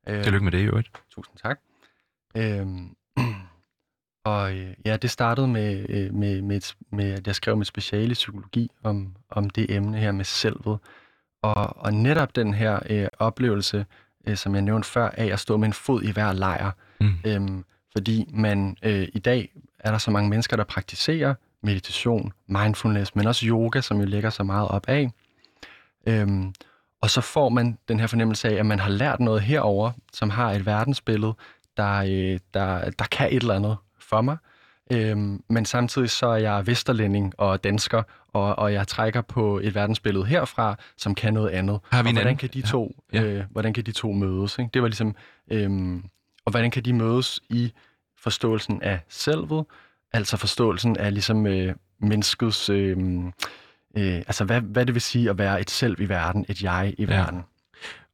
[0.07, 0.89] øh, tillykke med det i øvrigt.
[1.11, 1.59] Tusind tak.
[2.37, 2.67] Øh,
[4.27, 6.61] og øh, ja, det startede med, øh, med, med,
[6.91, 10.79] med, at jeg skrev med speciale i psykologi om, om det emne her med selvet.
[11.41, 13.85] Og, og netop den her øh, oplevelse,
[14.27, 16.71] øh, som jeg nævnte før, af at stå med en fod i hver lejr.
[17.01, 17.13] Mm.
[17.25, 23.15] Øhm, fordi man øh, i dag er der så mange mennesker, der praktiserer meditation, mindfulness,
[23.15, 25.11] men også yoga, som jo lægger så meget op af.
[26.07, 26.53] Øhm,
[27.01, 30.29] og så får man den her fornemmelse af, at man har lært noget herover, som
[30.29, 31.33] har et verdensbillede,
[31.77, 33.77] der, øh, der, der kan et eller andet
[34.09, 34.37] for mig.
[34.91, 39.75] Øhm, men samtidig så er jeg vesterlænding og dansker, og, og jeg trækker på et
[39.75, 41.79] verdensbillede herfra, som kan noget andet.
[41.89, 43.21] Har vi og hvordan kan de to, ja.
[43.21, 43.27] Ja.
[43.27, 44.59] Øh, hvordan kan de to mødes?
[44.59, 44.69] Ikke?
[44.73, 45.15] Det var ligesom,
[45.51, 46.03] øhm,
[46.45, 47.73] og hvordan kan de mødes i
[48.19, 49.65] forståelsen af selvet,
[50.13, 52.97] altså forståelsen af ligesom øh, menneskets, øh,
[53.97, 56.93] øh, altså hvad, hvad det vil sige at være et selv i verden, et jeg
[56.97, 57.15] i ja.
[57.15, 57.43] verden.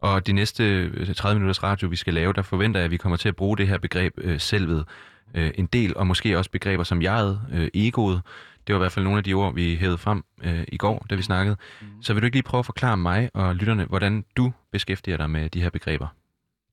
[0.02, 2.98] Og de næste 30 øh, minutters radio, vi skal lave, der forventer jeg, at vi
[2.98, 4.86] kommer til at bruge det her begreb øh, selvet
[5.34, 8.22] øh, en del, og måske også begreber som jeget, øh, egoet.
[8.68, 11.06] Det var i hvert fald nogle af de ord, vi hævede frem øh, i går,
[11.10, 11.58] da vi snakkede.
[11.82, 11.88] Mm.
[12.02, 15.30] Så vil du ikke lige prøve at forklare mig og lytterne, hvordan du beskæftiger dig
[15.30, 16.08] med de her begreber?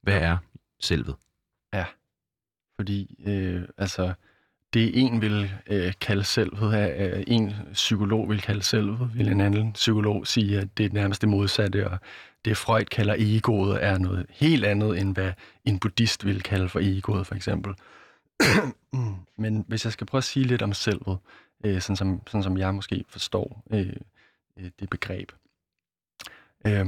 [0.02, 0.36] Hvad er
[0.80, 1.14] selvet?
[1.74, 1.84] Ja,
[2.76, 4.12] fordi øh, altså
[4.74, 9.72] det en vil øh, kalde selvet, øh, en psykolog vil kalde selvet, vil en anden
[9.72, 11.98] psykolog sige, at det er nærmest det modsatte, og
[12.44, 15.32] det Freud kalder egoet er noget helt andet, end hvad
[15.64, 17.74] en buddhist vil kalde for egoet, for eksempel.
[19.36, 21.18] Men hvis jeg skal prøve at sige lidt om selvet,
[21.64, 23.92] øh, sådan, som, sådan som jeg måske forstår øh,
[24.56, 25.32] øh, det begreb.
[26.66, 26.86] Øh,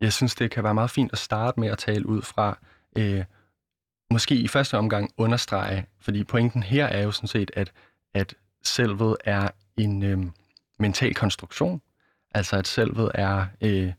[0.00, 2.58] jeg synes, det kan være meget fint at starte med at tale ud fra,
[2.96, 3.24] øh,
[4.10, 7.72] måske i første omgang understrege, fordi pointen her er jo sådan set, at,
[8.14, 10.18] at selvet er en øh,
[10.78, 11.82] mental konstruktion,
[12.34, 13.92] altså at selvet er øh,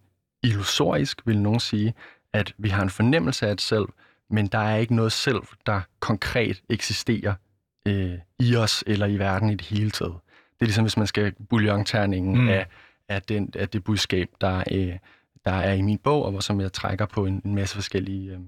[0.43, 1.93] illusorisk, vil nogen sige,
[2.33, 3.85] at vi har en fornemmelse af et selv,
[4.29, 7.33] men der er ikke noget selv, der konkret eksisterer
[7.87, 10.15] øh, i os eller i verden i det hele taget.
[10.29, 12.49] Det er ligesom, hvis man skal bouillonterningen mm.
[12.49, 12.67] af,
[13.09, 14.93] af, den, af det budskab, der, øh,
[15.45, 18.31] der er i min bog, og som jeg trækker på en, en masse forskellige...
[18.31, 18.39] Øh,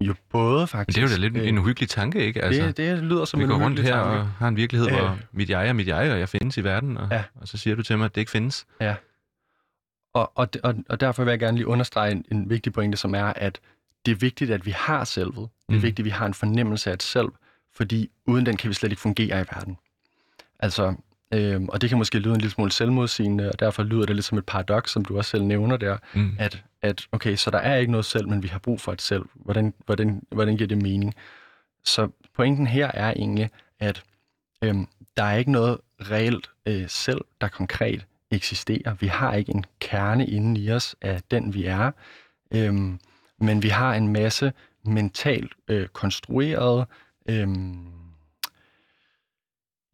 [0.00, 0.98] jo både faktisk...
[0.98, 2.42] Men det er jo da lidt øh, en uhyggelig tanke, ikke?
[2.42, 4.04] Altså, det, det lyder som en uhyggelig tanke.
[4.04, 4.98] Vi går rundt her og har en virkelighed, øh.
[4.98, 7.24] hvor mit jeg er mit jeg, og jeg findes i verden, og, ja.
[7.34, 8.66] og så siger du til mig, at det ikke findes.
[8.80, 8.94] Ja.
[10.14, 13.14] Og, og, og, og derfor vil jeg gerne lige understrege en, en vigtig pointe, som
[13.14, 13.60] er, at
[14.06, 15.34] det er vigtigt, at vi har selvet.
[15.36, 15.82] Det er mm.
[15.82, 17.28] vigtigt, at vi har en fornemmelse af et selv,
[17.74, 19.78] fordi uden den kan vi slet ikke fungere i verden.
[20.58, 20.94] Altså,
[21.34, 24.26] øh, og det kan måske lyde en lille smule selvmodsigende, og derfor lyder det lidt
[24.26, 26.36] som et paradoks, som du også selv nævner der, mm.
[26.38, 29.02] at, at okay, så der er ikke noget selv, men vi har brug for et
[29.02, 29.24] selv.
[29.34, 31.14] Hvordan, hvordan, hvordan giver det mening?
[31.84, 34.02] Så pointen her er egentlig, at
[34.62, 34.74] øh,
[35.16, 38.94] der er ikke noget reelt øh, selv, der konkret eksisterer.
[38.94, 41.90] Vi har ikke en kerne inde i os af den, vi er.
[42.54, 42.74] Øh,
[43.40, 44.52] men vi har en masse
[44.84, 46.86] mentalt øh, konstruerede
[47.28, 47.48] øh,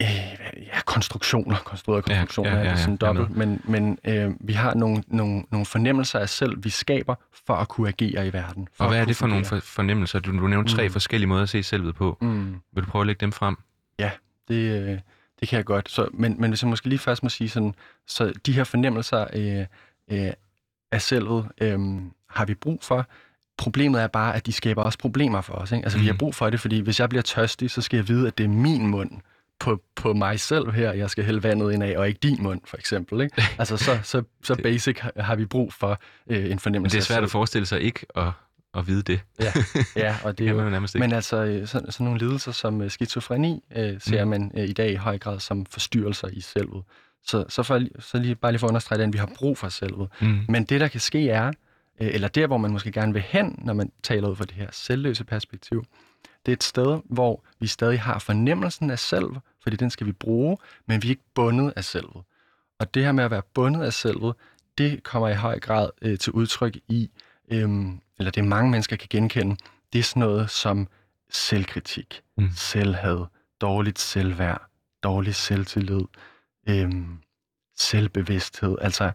[0.02, 4.52] øh, ja, konstruktioner, konstruerede konstruktioner, ja, ja, ja, ja, sådan dobbelt, men, men øh, vi
[4.52, 7.14] har nogle, nogle, nogle fornemmelser af selv, vi skaber
[7.46, 8.68] for at kunne agere i verden.
[8.78, 9.34] Og hvad er det for fungere.
[9.34, 10.18] nogle for, fornemmelser?
[10.18, 10.92] Du, du nævnte tre mm.
[10.92, 12.18] forskellige måder at se selvet på.
[12.20, 12.56] Mm.
[12.72, 13.56] Vil du prøve at lægge dem frem?
[13.98, 14.10] Ja,
[14.48, 14.98] det, øh,
[15.40, 15.90] det kan jeg godt.
[15.90, 17.74] Så, men, men hvis jeg måske lige først må sige sådan,
[18.06, 19.66] så de her fornemmelser øh,
[20.10, 20.32] øh,
[20.92, 21.78] af selvet øh,
[22.28, 23.06] har vi brug for,
[23.58, 25.72] Problemet er bare, at de skaber også problemer for os.
[25.72, 25.84] Ikke?
[25.84, 26.02] Altså, mm.
[26.02, 26.18] vi har mm.
[26.18, 28.48] brug for det, fordi hvis jeg bliver tørstig, så skal jeg vide, at det er
[28.48, 29.10] min mund
[29.62, 32.60] på, på mig selv her, jeg skal hælde vandet ind af, og ikke din mund,
[32.64, 33.20] for eksempel.
[33.20, 33.42] Ikke?
[33.58, 37.14] Altså, så, så, så basic har vi brug for øh, en fornemmelse Men det er
[37.14, 38.30] svært at forestille sig ikke at,
[38.74, 39.20] at vide det.
[39.40, 39.52] Ja,
[39.96, 41.06] ja og det er jo, nærmest ikke.
[41.06, 44.30] Men altså, øh, sådan, sådan nogle lidelser som øh, skizofreni øh, ser mm.
[44.30, 46.82] man øh, i dag i høj grad som forstyrrelser i selvet.
[47.26, 49.68] Så, så, for, så lige, bare lige for at understrege den, vi har brug for
[49.68, 50.08] selvet.
[50.20, 50.40] Mm.
[50.48, 51.52] Men det, der kan ske, er,
[52.06, 54.68] eller der, hvor man måske gerne vil hen, når man taler ud fra det her
[54.72, 55.84] selvløse perspektiv,
[56.46, 59.26] det er et sted, hvor vi stadig har fornemmelsen af selv,
[59.62, 62.22] fordi den skal vi bruge, men vi er ikke bundet af selvet.
[62.78, 64.34] Og det her med at være bundet af selvet,
[64.78, 67.10] det kommer i høj grad øh, til udtryk i,
[67.48, 67.70] øh,
[68.18, 69.56] eller det mange mennesker kan genkende,
[69.92, 70.88] det er sådan noget som
[71.30, 72.50] selvkritik, mm.
[72.56, 73.24] selvhad,
[73.60, 74.62] dårligt selvværd,
[75.02, 76.04] dårlig selvtillid,
[76.68, 76.90] øh,
[77.76, 78.76] selvbevidsthed.
[78.80, 79.12] Altså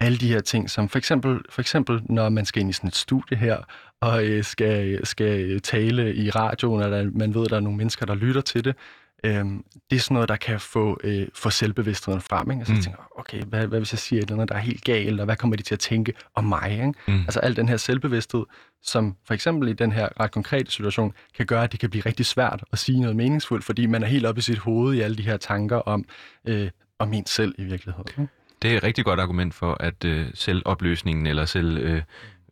[0.00, 2.88] alle de her ting, som for eksempel, for eksempel når man skal ind i sådan
[2.88, 3.58] et studie her,
[4.00, 7.78] og øh, skal, skal tale i radioen, og der, man ved, at der er nogle
[7.78, 8.76] mennesker, der lytter til det,
[9.24, 9.44] øh,
[9.90, 12.50] det er sådan noget, der kan få, øh, få selvbevidstheden frem.
[12.50, 12.60] Ikke?
[12.60, 12.76] Altså mm.
[12.76, 15.20] jeg tænker, okay, hvad, hvad hvis jeg siger et eller andet, der er helt galt,
[15.20, 16.70] og hvad kommer de til at tænke om mig?
[16.72, 16.92] Ikke?
[17.08, 17.20] Mm.
[17.20, 18.44] Altså al den her selvbevidsthed,
[18.82, 22.02] som for eksempel i den her ret konkrete situation, kan gøre, at det kan blive
[22.06, 25.00] rigtig svært at sige noget meningsfuldt, fordi man er helt oppe i sit hoved i
[25.00, 26.04] alle de her tanker om,
[26.44, 28.08] øh, om en selv i virkeligheden.
[28.18, 28.32] Ikke?
[28.64, 32.02] Det er et rigtig godt argument for, at øh, selvopløsningen, eller selv, øh,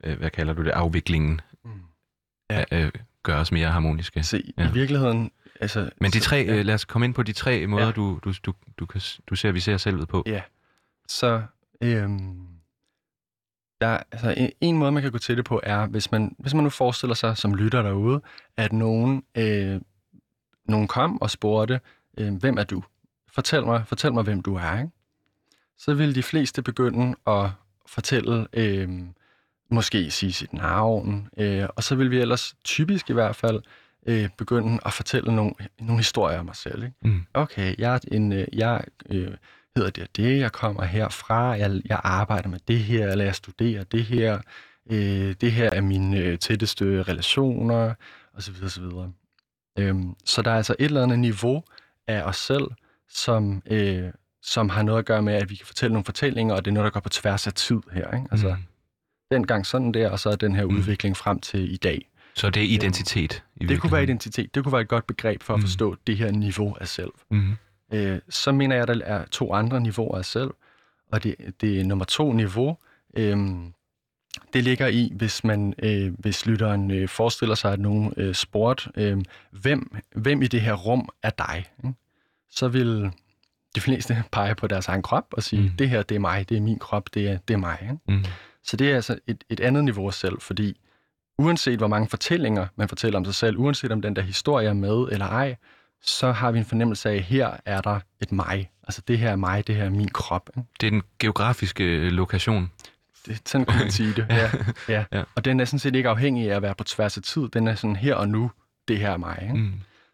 [0.05, 1.71] øh, hvad kalder du det, afviklingen, mm.
[2.51, 2.65] ja.
[2.73, 4.23] øh, gør os mere harmoniske.
[4.23, 4.69] Se, ja.
[4.69, 5.31] i virkeligheden...
[5.61, 6.55] Altså, Men de tre, ja.
[6.55, 7.93] øh, lad os komme ind på de tre måder, ja.
[7.93, 10.23] du, du, du, du, kan, du ser, vi ser selvet på.
[10.27, 10.43] Ja,
[11.09, 11.43] så
[11.81, 12.47] øhm,
[13.81, 16.55] der, altså, en, en måde, man kan gå til det på, er, hvis man, hvis
[16.55, 18.23] man nu forestiller sig som lytter derude,
[18.57, 19.81] at nogen, øh,
[20.65, 21.81] nogen kom og spurgte,
[22.19, 22.83] øh, hvem er du?
[23.33, 24.79] Fortæl mig, fortæl mig, hvem du er.
[24.79, 24.91] Ikke?
[25.85, 27.51] Så vil de fleste begynde at
[27.87, 28.89] fortælle, øh,
[29.71, 33.63] måske sige sit navn, øh, og så vil vi ellers typisk i hvert fald
[34.07, 36.83] øh, begynde at fortælle nogle, nogle historier om mig selv.
[36.83, 36.97] Ikke?
[37.03, 37.27] Mm.
[37.35, 39.35] Okay, jeg, er en, øh, jeg øh,
[39.77, 43.35] hedder det og det, jeg kommer herfra, jeg, jeg arbejder med det her, eller jeg
[43.35, 44.39] studerer det her,
[44.91, 47.95] øh, det her er mine øh, tætteste relationer,
[48.35, 48.55] osv.
[48.65, 48.85] osv.
[49.79, 51.65] Øhm, så der er altså et eller andet niveau
[52.07, 52.65] af os selv,
[53.09, 54.11] som, øh,
[54.43, 56.75] som har noget at gøre med, at vi kan fortælle nogle fortællinger, og det er
[56.75, 58.15] noget, der går på tværs af tid her.
[58.15, 58.27] Ikke?
[58.31, 58.63] Altså, mm.
[59.31, 60.77] dengang sådan der, og så er den her mm.
[60.77, 62.09] udvikling frem til i dag.
[62.35, 63.45] Så det er identitet?
[63.57, 64.55] I det kunne være identitet.
[64.55, 65.67] Det kunne være et godt begreb for at mm.
[65.67, 67.11] forstå det her niveau af selv.
[67.31, 67.57] Mm.
[67.93, 70.51] Øh, så mener jeg, at der er to andre niveauer af selv,
[71.13, 72.77] og det, det er nummer to niveau.
[73.17, 73.37] Øh,
[74.53, 78.91] det ligger i, hvis man, øh, hvis lytteren øh, forestiller sig, at nogen øh, spurgte,
[78.97, 81.65] øh, hvem, hvem i det her rum er dig?
[81.85, 81.95] Ikke?
[82.51, 83.13] Så vil
[83.75, 85.71] de fleste peger på deres egen krop og siger, mm.
[85.71, 87.79] det her, det er mig, det er min krop, det er, det er mig.
[87.83, 87.97] Ikke?
[88.09, 88.25] Mm.
[88.65, 90.81] Så det er altså et, et andet niveau af selv, fordi
[91.39, 94.73] uanset hvor mange fortællinger man fortæller om sig selv, uanset om den der historie er
[94.73, 95.57] med eller ej,
[96.03, 98.71] så har vi en fornemmelse af, at her er der et mig.
[98.83, 100.51] Altså det her er mig, det her er min krop.
[100.57, 100.69] Ikke?
[100.81, 102.71] Det er den geografiske øh, lokation.
[103.27, 104.51] Det, sådan kan man sige det, ja.
[104.89, 105.05] ja.
[105.13, 105.23] ja.
[105.35, 107.49] Og den er sådan set ikke afhængig af at være på tværs af tid.
[107.49, 108.51] Den er sådan her og nu,
[108.89, 109.39] det her er mig.
[109.43, 109.55] Ikke?
[109.55, 109.73] Mm.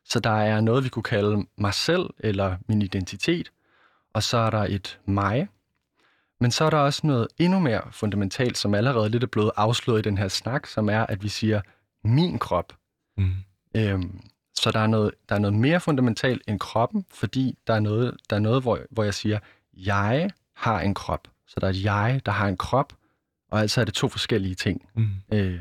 [0.08, 3.52] Så der er noget, vi kunne kalde mig selv, eller min identitet,
[4.14, 5.48] og så er der et mig.
[6.40, 9.98] Men så er der også noget endnu mere fundamentalt, som allerede lidt er blevet afsløret
[9.98, 11.60] i den her snak, som er, at vi siger,
[12.04, 12.72] min krop.
[13.16, 13.32] Mm.
[13.76, 14.20] Øhm,
[14.54, 18.16] så der er, noget, der er noget mere fundamentalt end kroppen, fordi der er noget,
[18.30, 19.38] der er noget hvor, hvor jeg siger,
[19.72, 21.28] jeg har en krop.
[21.46, 22.92] Så der er et jeg, der har en krop,
[23.50, 24.88] og altså er det to forskellige ting.
[24.94, 25.08] Mm.
[25.32, 25.60] Øh,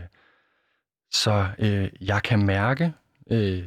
[1.12, 2.94] så øh, jeg kan mærke,
[3.32, 3.64] øh,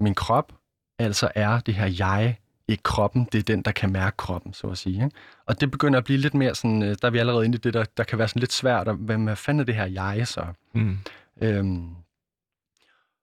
[0.00, 0.52] min krop,
[0.98, 2.36] altså er det her jeg,
[2.68, 5.04] ikke kroppen, det er den, der kan mærke kroppen, så at sige.
[5.04, 5.16] Ikke?
[5.46, 7.58] Og det begynder at blive lidt mere sådan, øh, der er vi allerede inde i
[7.58, 10.28] det, der, der kan være sådan lidt svært, at, hvad fanden er det her jeg
[10.28, 10.46] så?
[10.74, 10.98] Mm.
[11.40, 11.94] Øhm,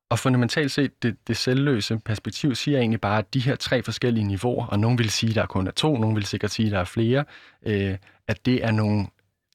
[0.10, 4.24] og fundamentalt set, det, det selvløse perspektiv siger egentlig bare, at de her tre forskellige
[4.24, 6.72] niveauer, og nogen vil sige, at der kun er to, nogen vil sikkert sige, at
[6.72, 7.26] der er flere,
[7.66, 9.08] øh, at det er nogle,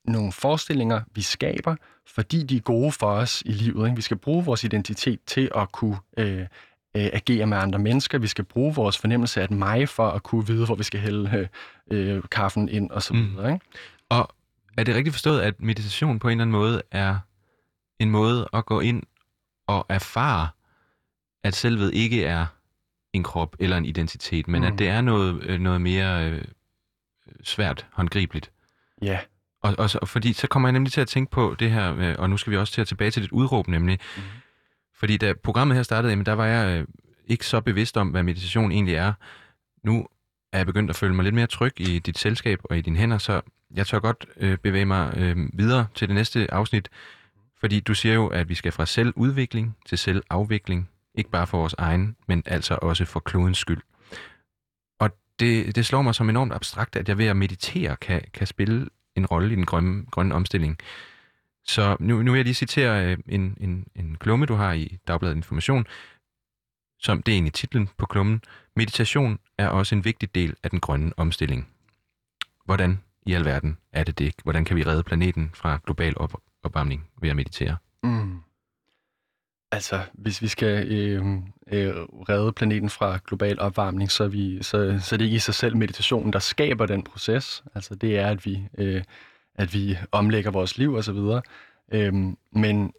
[0.04, 1.76] nogle forestillinger, vi skaber,
[2.06, 3.86] fordi de er gode for os i livet.
[3.86, 3.96] Ikke?
[3.96, 6.46] Vi skal bruge vores identitet til at kunne øh,
[6.96, 8.18] øh, agere med andre mennesker.
[8.18, 11.00] Vi skal bruge vores fornemmelse af et mig for at kunne vide, hvor vi skal
[11.00, 11.48] hælde
[11.90, 13.20] øh, kaffen ind og så mm.
[13.20, 13.48] videre.
[13.48, 13.54] Mm.
[13.54, 13.66] Ikke?
[14.08, 14.28] Og
[14.78, 17.18] er det rigtigt forstået, at meditation på en eller anden måde er
[17.98, 19.02] en måde at gå ind
[19.66, 20.48] og erfare,
[21.44, 22.46] at selvet ikke er
[23.12, 24.66] en krop eller en identitet, men mm.
[24.66, 26.44] at det er noget, øh, noget mere øh,
[27.42, 28.50] svært håndgribeligt.
[29.02, 29.06] Ja.
[29.06, 29.20] Yeah.
[29.62, 32.14] Og, og, og fordi så kommer jeg nemlig til at tænke på det her, øh,
[32.18, 34.22] og nu skal vi også til at tilbage til dit udråb, nemlig, mm.
[34.96, 36.86] Fordi da programmet her startede, jamen, der var jeg øh,
[37.26, 39.12] ikke så bevidst om, hvad meditation egentlig er.
[39.84, 40.06] Nu
[40.52, 42.96] er jeg begyndt at føle mig lidt mere tryg i dit selskab og i dine
[42.96, 43.40] hænder, så
[43.74, 46.88] jeg tør godt øh, bevæge mig øh, videre til det næste afsnit,
[47.60, 51.74] fordi du siger jo, at vi skal fra selvudvikling til selvafvikling, ikke bare for vores
[51.78, 53.82] egen, men altså også for klodens skyld.
[54.98, 58.46] Og det, det slår mig som enormt abstrakt, at jeg ved at meditere kan, kan
[58.46, 60.78] spille en rolle i den grønne, grønne omstilling.
[61.66, 64.98] Så nu, nu vil jeg lige citere øh, en, en, en klumme, du har i
[65.08, 65.86] Dagbladet Information,
[66.98, 68.42] som det er egentlig titlen på klummen.
[68.76, 71.68] Meditation er også en vigtig del af den grønne omstilling.
[72.64, 74.34] Hvordan i alverden er det det?
[74.42, 77.76] Hvordan kan vi redde planeten fra global op- opvarmning ved at meditere?
[78.02, 78.40] Mm.
[79.72, 81.26] Altså, hvis vi skal øh,
[81.72, 81.94] øh,
[82.28, 85.54] redde planeten fra global opvarmning, så er, vi, så, så er det ikke i sig
[85.54, 87.64] selv meditationen, der skaber den proces.
[87.74, 89.02] Altså, det er, at vi, øh,
[89.58, 91.18] at vi omlægger vores liv osv.
[91.92, 92.14] Øh,
[92.52, 92.92] men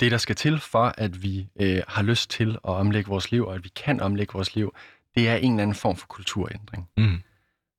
[0.00, 3.46] det, der skal til for, at vi øh, har lyst til at omlægge vores liv,
[3.46, 4.74] og at vi kan omlægge vores liv,
[5.14, 6.88] det er en eller anden form for kulturændring.
[6.96, 7.20] Mm.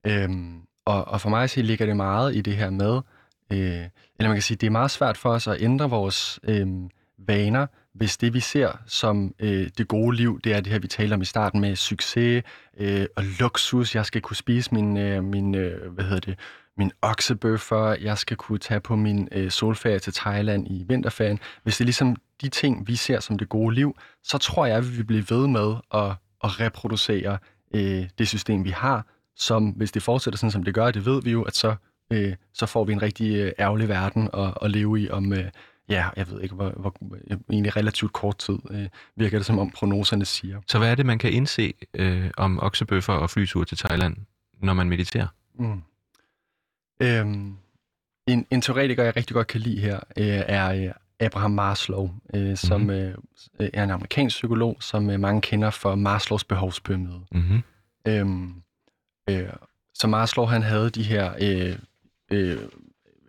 [0.08, 3.02] Øhm, og, og for mig så ligger det meget i det her med,
[3.52, 3.88] øh,
[4.20, 6.68] eller man kan sige, det er meget svært for os at ændre vores øh,
[7.18, 10.88] vaner, hvis det vi ser som øh, det gode liv, det er det her, vi
[10.88, 12.44] taler om i starten med succes
[12.78, 13.96] øh, og luksus.
[13.96, 16.40] Jeg skal kunne spise min, øh, min øh, hvad hedder det,
[16.78, 21.40] min oksebøffer, jeg skal kunne tage på min øh, solferie til Thailand i vinterferien.
[21.64, 24.78] Hvis det er ligesom de ting, vi ser som det gode liv, så tror jeg,
[24.78, 26.12] at vi vil blive ved med at,
[26.44, 27.38] at reproducere
[27.74, 29.06] øh, det system, vi har,
[29.36, 31.76] som hvis det fortsætter sådan, som det gør, det ved vi jo, at så,
[32.12, 35.46] øh, så får vi en rigtig øh, ærgerlig verden at, at leve i om, øh,
[35.90, 36.96] ja, jeg ved ikke, hvor, hvor
[37.50, 40.62] egentlig relativt kort tid øh, virker det, som om prognoserne siger.
[40.68, 44.18] Så hvad er det, man kan indse øh, om oksebøffer og flyture til Thailand,
[44.62, 45.28] når man mediterer?
[45.60, 45.82] Mm.
[47.02, 47.56] Øhm,
[48.28, 52.58] en, en teoretiker, jeg rigtig godt kan lide her, øh, er øh, Abraham Maslow, øh,
[52.58, 52.96] som mm-hmm.
[53.60, 57.22] øh, er en amerikansk psykolog, som øh, mange kender for Maslows behovspyramide.
[57.32, 57.62] Mm-hmm.
[58.08, 58.54] Øhm,
[59.30, 59.50] øh,
[59.94, 61.78] så Maslow han havde de her øh,
[62.32, 62.60] øh,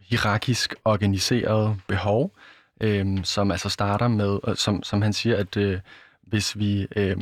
[0.00, 2.36] hierarkisk organiserede behov,
[2.80, 5.80] øh, som altså starter med, som, som han siger, at øh,
[6.22, 6.86] hvis vi...
[6.96, 7.16] Øh,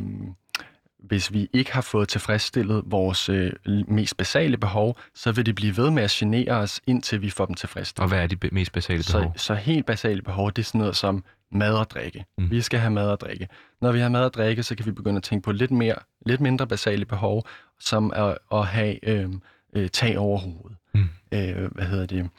[1.01, 3.51] hvis vi ikke har fået tilfredsstillet vores øh,
[3.87, 7.45] mest basale behov, så vil det blive ved med at genere os, indtil vi får
[7.45, 8.03] dem tilfredsstillet.
[8.03, 9.33] Og hvad er de mest basale behov?
[9.35, 12.25] Så, så helt basale behov, det er sådan noget som mad og drikke.
[12.37, 12.51] Mm.
[12.51, 13.47] Vi skal have mad og drikke.
[13.81, 15.95] Når vi har mad og drikke, så kan vi begynde at tænke på lidt, mere,
[16.25, 17.47] lidt mindre basale behov,
[17.79, 19.29] som er at have øh,
[19.75, 20.77] øh, tag over hovedet.
[20.93, 21.09] Mm.
[21.31, 22.29] Øh, hvad hedder det?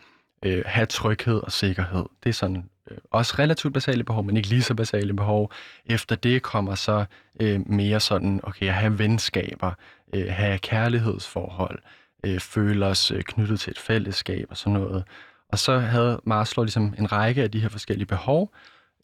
[0.45, 2.05] Øh, have tryghed og sikkerhed.
[2.25, 5.53] Det er sådan Øh, også relativt basale behov, men ikke lige så basale behov.
[5.87, 7.05] Efter det kommer så
[7.41, 9.73] øh, mere sådan, okay, at have venskaber,
[10.15, 11.79] øh, have kærlighedsforhold,
[12.25, 15.05] øh, føle os øh, knyttet til et fællesskab og sådan noget.
[15.49, 18.55] Og så havde Maslow ligesom en række af de her forskellige behov,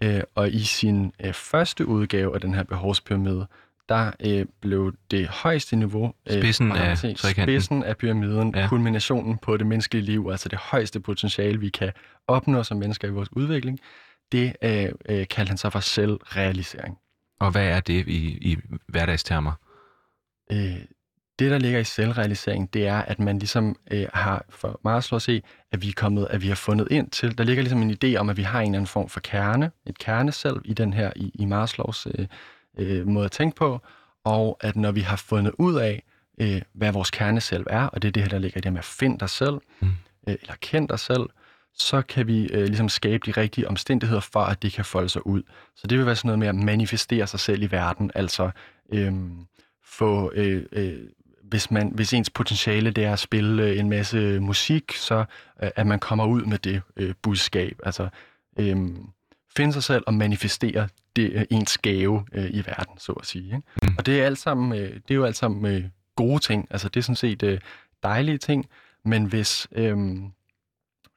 [0.02, 3.46] øh, og i sin øh, første udgave af den her behovspyramide,
[3.88, 8.68] der øh, blev det højeste niveau, øh, spidsen, af, se, spidsen af pyramiden, ja.
[8.68, 11.92] kulminationen på det menneskelige liv, altså det højeste potentiale, vi kan
[12.26, 13.78] opnå som mennesker i vores udvikling,
[14.32, 16.98] det øh, øh, kaldte han så for selvrealisering.
[17.40, 18.56] Og hvad er det i, i
[18.88, 19.52] hverdagstermer?
[20.52, 20.78] Øh,
[21.38, 25.22] det, der ligger i selvrealisering, det er, at man ligesom øh, har for Maslow at
[25.22, 27.98] se, at vi er kommet, at vi har fundet ind til, der ligger ligesom en
[28.04, 30.74] idé om, at vi har en eller anden form for kerne, et kerne selv i
[30.74, 32.26] den her, i, i Maslows øh,
[32.78, 33.80] øh, måde at tænke på,
[34.24, 36.02] og at når vi har fundet ud af,
[36.40, 38.72] øh, hvad vores kerne selv er, og det er det her, der ligger i det
[38.72, 39.88] med at finde dig selv, mm.
[40.28, 41.22] øh, eller kende dig selv,
[41.74, 45.26] så kan vi øh, ligesom skabe de rigtige omstændigheder for, at det kan folde sig
[45.26, 45.42] ud.
[45.76, 48.50] Så det vil være sådan noget med at manifestere sig selv i verden, altså
[48.92, 49.12] øh,
[49.84, 50.32] få...
[50.34, 50.98] Øh, øh,
[51.42, 55.24] hvis, man, hvis ens potentiale det er at spille øh, en masse musik, så
[55.62, 57.80] øh, at man kommer ud med det øh, budskab.
[57.84, 58.08] Altså,
[58.58, 58.76] øh,
[59.56, 60.88] finde sig selv og manifestere
[61.22, 63.44] det, ens gave øh, i verden, så at sige.
[63.44, 63.62] Ikke?
[63.82, 63.94] Mm.
[63.98, 65.84] Og det er, alt sammen, øh, det er jo alt sammen øh,
[66.16, 66.68] gode ting.
[66.70, 67.60] Altså det er sådan set øh,
[68.02, 68.66] dejlige ting,
[69.04, 69.68] men hvis...
[69.72, 69.96] Øh,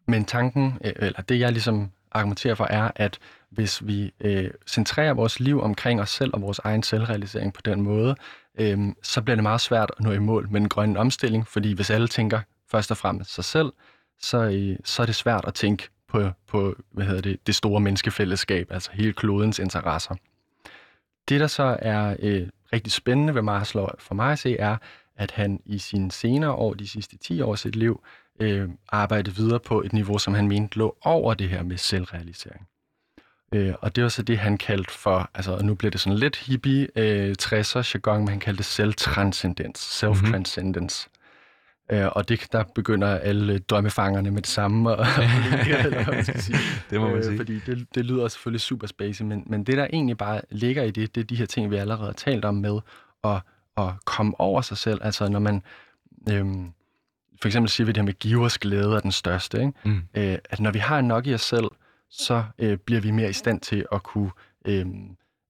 [0.07, 5.13] men tanken, øh, eller det jeg ligesom argumenterer for, er, at hvis vi øh, centrerer
[5.13, 8.15] vores liv omkring os selv og vores egen selvrealisering på den måde,
[8.59, 11.73] øh, så bliver det meget svært at nå i mål med den grønne omstilling, fordi
[11.73, 12.39] hvis alle tænker
[12.71, 13.73] først og fremmest sig selv,
[14.21, 17.79] så, øh, så er det svært at tænke på, på hvad hedder det, det store
[17.79, 20.15] menneskefællesskab, altså hele klodens interesser.
[21.29, 24.77] Det, der så er øh, rigtig spændende ved Maslow for mig at se, er,
[25.15, 28.03] at han i sine senere år, de sidste 10 år af sit liv,
[28.39, 32.67] øh, arbejdede videre på et niveau, som han mente lå over det her med selvrealisering.
[33.53, 36.37] Øh, og det var så det, han kaldte for, altså nu bliver det sådan lidt
[36.37, 41.07] hippie øh, 60'er jargon, men han kaldte det selvtranscendens, self-transcendence.
[41.07, 41.20] Mm-hmm.
[41.91, 44.89] Øh, og det, der begynder alle drømmefangerne med det samme.
[44.89, 44.97] Og,
[45.85, 46.57] eller hvad man skal sige.
[46.89, 47.37] det må man øh, sige.
[47.37, 50.91] Fordi det, det lyder selvfølgelig super spacey, men, men det, der egentlig bare ligger i
[50.91, 52.79] det, det er de her ting, vi allerede har talt om med
[53.23, 53.41] at,
[53.77, 54.99] at komme over sig selv.
[55.03, 55.63] Altså når man...
[56.29, 56.71] Øhm,
[57.41, 59.59] for eksempel siger vi det her med givers glæde er den største.
[59.59, 59.73] Ikke?
[59.85, 60.01] Mm.
[60.13, 61.65] Øh, at når vi har nok i os selv,
[62.09, 64.31] så øh, bliver vi mere i stand til at kunne
[64.65, 64.85] øh,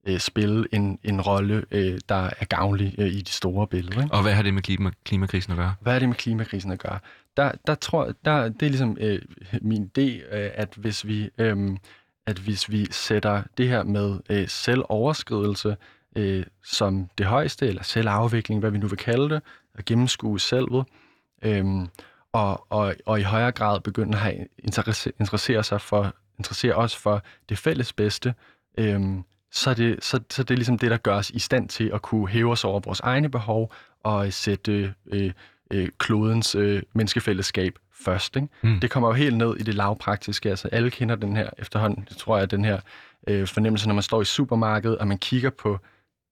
[0.06, 4.02] øh, spille en, en rolle, øh, der er gavnlig øh, i det store billede.
[4.02, 4.14] Ikke?
[4.14, 5.74] Og hvad har det med klima, klimakrisen at gøre?
[5.80, 6.98] Hvad har det med klimakrisen at gøre?
[7.36, 9.22] Der, der tror der, det er ligesom øh,
[9.60, 11.76] min idé, øh, at hvis vi øh,
[12.26, 15.76] at hvis vi sætter det her med øh, selvoverskridelse
[16.16, 19.42] øh, som det højeste, eller selvafvikling, hvad vi nu vil kalde det,
[19.74, 20.84] at gennemskue selvet,
[21.42, 21.64] øh,
[22.32, 26.96] og, og, og i højere grad begynde at have interesse, interessere sig for interesserer os
[26.96, 28.34] for det fælles bedste,
[28.78, 29.00] øh,
[29.52, 31.90] så, er det, så, så det er ligesom det, der gør os i stand til
[31.94, 33.72] at kunne hæve os over vores egne behov
[34.02, 35.32] og sætte øh,
[35.70, 38.36] øh, klodens øh, menneskefællesskab først.
[38.36, 38.48] Ikke?
[38.62, 38.80] Mm.
[38.80, 40.50] Det kommer jo helt ned i det lavpraktiske.
[40.50, 42.80] Altså, alle kender den her efterhånden, tror jeg, den her
[43.28, 45.78] øh, fornemmelse, når man står i supermarkedet, og man kigger på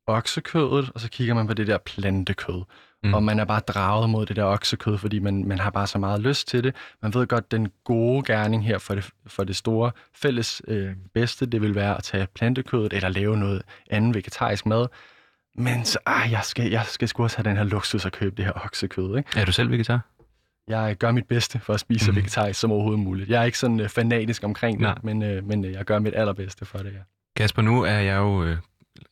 [0.07, 2.62] oksekødet, og så kigger man på det der plantekød.
[3.05, 3.14] Mm.
[3.14, 5.98] Og man er bare draget mod det der oksekød, fordi man, man har bare så
[5.98, 6.74] meget lyst til det.
[7.03, 11.46] Man ved godt, den gode gerning her for det, for det store fælles øh, bedste,
[11.46, 14.86] det vil være at tage plantekødet eller lave noget andet vegetarisk mad.
[15.55, 18.36] Men så, ah, jeg, skal, jeg skal sgu også have den her luksus at købe
[18.36, 19.16] det her oksekød.
[19.16, 19.30] Ikke?
[19.36, 20.01] Er du selv vegetar?
[20.68, 22.14] Jeg gør mit bedste for at spise mm.
[22.14, 23.30] så vegetarisk som overhovedet muligt.
[23.30, 24.98] Jeg er ikke sådan uh, fanatisk omkring det, Nej.
[25.03, 26.98] men, uh, men uh, jeg gør mit allerbedste for det, ja.
[27.36, 28.57] Kasper, nu er jeg jo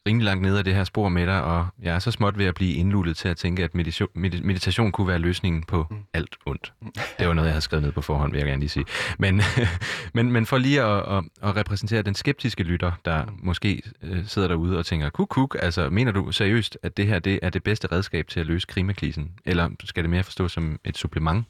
[0.09, 2.47] rimelig langt nede af det her spor med dig, og jeg er så småt ved
[2.47, 4.09] at blive indlullet til at tænke, at meditation,
[4.43, 5.97] meditation kunne være løsningen på mm.
[6.15, 6.73] alt ondt.
[7.19, 8.85] Det var noget, jeg havde skrevet ned på forhånd, vil jeg gerne lige sige.
[9.19, 9.43] Men,
[10.15, 13.33] men, men for lige at, at, at repræsentere den skeptiske lytter, der mm.
[13.43, 17.19] måske uh, sidder derude og tænker, kuk, kuk, altså mener du seriøst, at det her
[17.19, 19.31] det er det bedste redskab til at løse klimakrisen?
[19.45, 21.47] Eller skal det mere forstås som et supplement?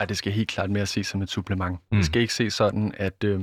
[0.00, 1.78] Ej, det skal helt klart mere ses som et supplement.
[1.90, 1.96] Mm.
[1.96, 3.24] Det skal ikke ses sådan, at...
[3.24, 3.40] Øh,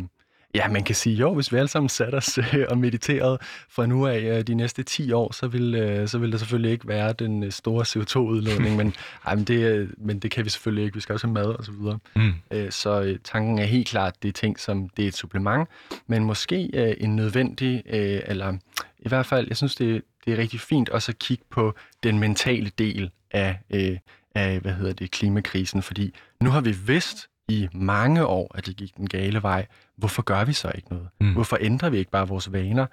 [0.56, 3.38] Ja, man kan sige, jo, hvis vi alle sammen satte os øh, og mediterede
[3.70, 6.72] fra nu af øh, de næste 10 år, så vil, øh, så vil der selvfølgelig
[6.72, 8.94] ikke være den store CO2-udledning, men,
[9.26, 10.96] ej, men, det, men det kan vi selvfølgelig ikke.
[10.96, 12.00] Vi skal også have mad og så videre.
[12.16, 12.34] Mm.
[12.52, 15.70] Øh, så tanken er helt klart, det er ting, som det er et supplement,
[16.08, 18.54] men måske øh, en nødvendig, øh, eller
[19.00, 21.74] i hvert fald, jeg synes, det, det er rigtig fint også at kigge på
[22.04, 23.98] den mentale del af, øh,
[24.36, 28.76] af hvad hedder det, klimakrisen, fordi nu har vi vidst, i mange år, at det
[28.76, 29.66] gik den gale vej.
[29.96, 31.08] Hvorfor gør vi så ikke noget?
[31.22, 31.34] Mm.
[31.34, 32.86] Hvorfor ændrer vi ikke bare vores vaner?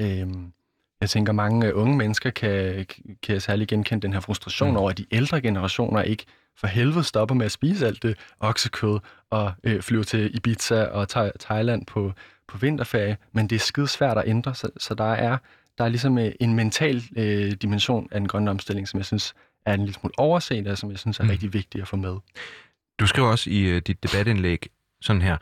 [0.00, 0.52] Øhm,
[1.00, 2.86] jeg tænker, mange unge mennesker kan,
[3.22, 4.76] kan særlig genkende den her frustration mm.
[4.76, 6.24] over, at de ældre generationer ikke
[6.56, 8.98] for helvede stopper med at spise alt det oksekød
[9.30, 11.08] og øh, flyve til Ibiza og
[11.40, 12.12] Thailand på,
[12.48, 15.38] på vinterferie, men det er skide svært at ændre, så, så der er
[15.78, 19.34] der er ligesom øh, en mental øh, dimension af den grønne omstilling, som jeg synes
[19.66, 21.30] er en lille smule overset, og som jeg synes er mm.
[21.30, 22.16] rigtig vigtig at få med.
[23.02, 24.66] Du skriver også i uh, dit debatindlæg
[25.00, 25.36] sådan her,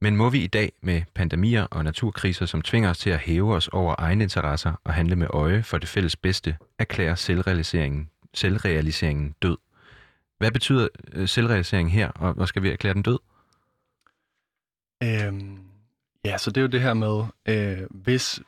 [0.00, 3.54] men må vi i dag med pandemier og naturkriser, som tvinger os til at hæve
[3.54, 9.34] os over egne interesser og handle med øje for det fælles bedste, erklære selvrealiseringen, selvrealiseringen
[9.42, 9.56] død?
[10.38, 13.18] Hvad betyder øh, uh, selvrealisering her, og hvor skal vi erklære den død?
[15.02, 15.58] Øhm,
[16.24, 18.40] ja, så det er jo det her med, øh, hvis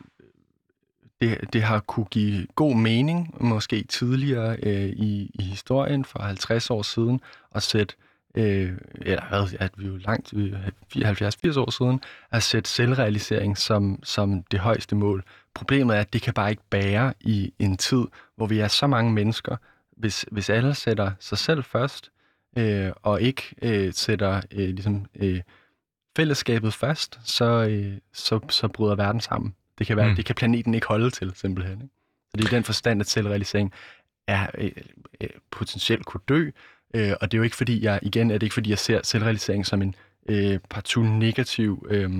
[1.21, 6.71] det, det har kunne give god mening, måske tidligere øh, i, i historien for 50
[6.71, 7.21] år siden,
[7.55, 13.59] at sætte øh, eller hvad, at vi jo langt, 74-80 år siden, at sætte selvrealisering
[13.59, 15.24] som, som det højeste mål.
[15.55, 18.05] Problemet er, at det kan bare ikke bære i en tid,
[18.37, 19.57] hvor vi er så mange mennesker.
[19.97, 22.11] Hvis, hvis alle sætter sig selv først,
[22.59, 25.41] øh, og ikke øh, sætter øh, ligesom, øh,
[26.16, 29.55] fællesskabet først, så, øh, så, så bryder verden sammen.
[29.78, 30.16] Det kan, være, mm.
[30.16, 31.83] det kan planeten ikke holde til, simpelthen.
[31.83, 31.95] Ikke?
[32.30, 33.72] Så det er den forstand, at selvrealisering
[34.26, 34.72] er øh,
[35.20, 36.51] øh, potentielt kunne dø,
[36.95, 39.01] Øh, og det er jo ikke fordi, jeg, igen er det ikke fordi, jeg ser
[39.05, 39.95] selvrealisering som en
[40.28, 42.11] øh, partout negativ øh,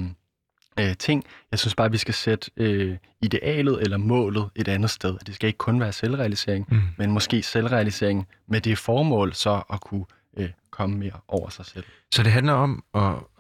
[0.79, 1.25] øh, ting.
[1.51, 5.19] Jeg synes bare, at vi skal sætte øh, idealet eller målet et andet sted.
[5.27, 6.81] Det skal ikke kun være selvrealisering, mm.
[6.97, 10.05] men måske selvrealisering med det formål så at kunne
[10.37, 11.85] øh, komme mere over sig selv.
[12.15, 12.85] Så det handler om,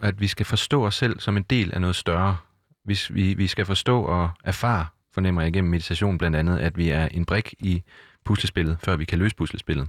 [0.02, 2.36] at vi skal forstå os selv som en del af noget større.
[2.84, 6.88] Hvis vi, vi skal forstå og erfare, fornemmer jeg igennem meditation blandt andet, at vi
[6.88, 7.82] er en brik i
[8.24, 9.88] puslespillet, før vi kan løse puslespillet.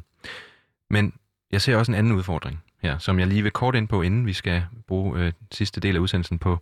[0.89, 1.13] Men
[1.54, 4.26] jeg ser også en anden udfordring her, som jeg lige vil kort ind på, inden
[4.26, 6.60] vi skal bruge øh, sidste del af udsendelsen på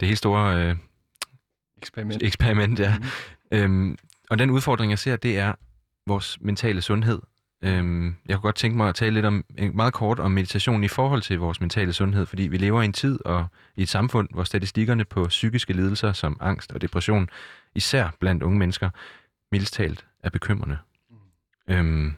[0.00, 0.76] det helt store øh,
[1.76, 2.22] eksperiment.
[2.22, 2.98] eksperiment ja.
[2.98, 3.04] mm.
[3.52, 3.98] øhm,
[4.30, 5.54] og den udfordring, jeg ser, det er
[6.06, 7.20] vores mentale sundhed.
[7.62, 10.88] Øhm, jeg kunne godt tænke mig at tale lidt om, meget kort om meditation i
[10.88, 14.28] forhold til vores mentale sundhed, fordi vi lever i en tid og i et samfund,
[14.30, 17.28] hvor statistikkerne på psykiske lidelser som angst og depression,
[17.74, 18.90] især blandt unge mennesker,
[19.52, 20.78] mildest talt er bekymrende.
[21.10, 21.74] Mm.
[21.74, 22.14] Øhm,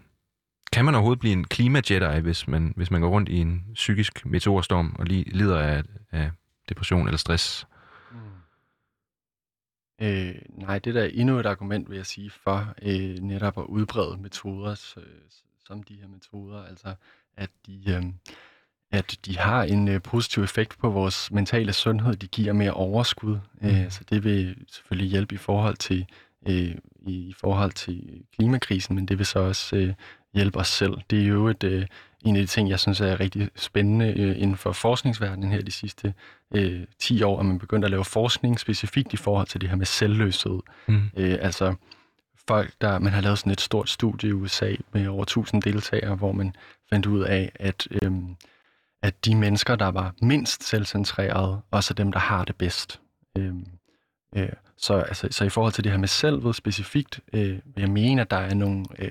[0.73, 4.27] kan man overhovedet blive en klima-Jedi, hvis man, hvis man går rundt i en psykisk
[4.27, 6.31] meteorstorm og li, lider af, af
[6.68, 7.66] depression eller stress?
[8.12, 8.18] Mm.
[10.07, 13.64] Øh, nej, det der er endnu et argument, vil jeg sige, for øh, netop at
[13.64, 15.01] udbrede metoder så,
[15.66, 16.95] som de her metoder, altså
[17.37, 18.03] at de, øh,
[18.91, 23.39] at de har en øh, positiv effekt på vores mentale sundhed, de giver mere overskud,
[23.61, 23.68] mm.
[23.68, 26.07] øh, så det vil selvfølgelig hjælpe i forhold til
[26.49, 26.75] øh,
[27.07, 29.95] i forhold til klimakrisen, men det vil så også øh,
[30.35, 30.95] hjælpe os selv.
[31.11, 31.87] Det er jo et, øh,
[32.24, 35.70] en af de ting, jeg synes er rigtig spændende øh, inden for forskningsverdenen her de
[35.70, 36.14] sidste
[36.55, 39.76] øh, 10 år, at man begyndte at lave forskning specifikt i forhold til det her
[39.76, 40.61] med selvløshed.
[40.89, 41.11] Mm.
[41.16, 41.74] Øh, altså
[42.49, 46.14] folk, der man har lavet sådan et stort studie i USA med over 1000 deltagere,
[46.14, 46.55] hvor man
[46.91, 48.12] fandt ud af, at, øh,
[49.03, 53.01] at de mennesker, der var mindst selvcentrerede, også er dem, der har det bedst.
[53.39, 53.55] Øh,
[54.37, 57.91] øh, så, altså, så i forhold til det her med selvet specifikt, øh, vil jeg
[57.91, 59.11] mene, at der er nogle, øh,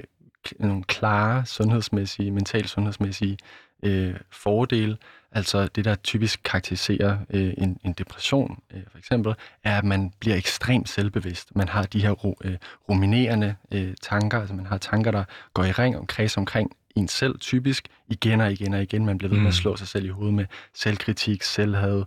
[0.60, 3.38] nogle klare sundhedsmæssige, mentalt sundhedsmæssige
[3.84, 4.98] øh, fordele.
[5.32, 9.34] Altså det, der typisk karakteriserer øh, en, en depression, øh, for eksempel,
[9.64, 11.56] er, at man bliver ekstremt selvbevidst.
[11.56, 12.58] Man har de her ru, øh,
[12.90, 15.24] ruminerende øh, tanker, altså man har tanker, der
[15.54, 19.06] går i ring omkring omkring en selv, typisk igen og igen og igen.
[19.06, 19.62] Man bliver ved med at mm.
[19.62, 22.04] slå sig selv i hovedet med selvkritik, selvhad.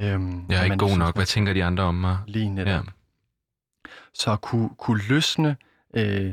[0.00, 1.14] Øhm, jeg er ikke god synes, nok.
[1.14, 2.18] Hvad tænker de andre om mig?
[2.26, 2.72] Lige netop.
[2.72, 2.80] Ja.
[4.14, 5.56] Så at kunne, kunne løsne
[5.94, 6.32] øh,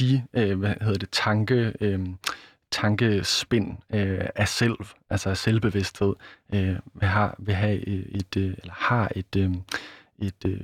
[0.00, 1.72] de, øh, hvad hedder det, tanke...
[1.80, 2.06] Øh,
[2.74, 4.76] tankespind øh, af selv,
[5.10, 6.14] altså af selvbevidsthed,
[6.54, 9.50] øh, have, vil have et, øh, eller har et, øh,
[10.18, 10.60] et øh,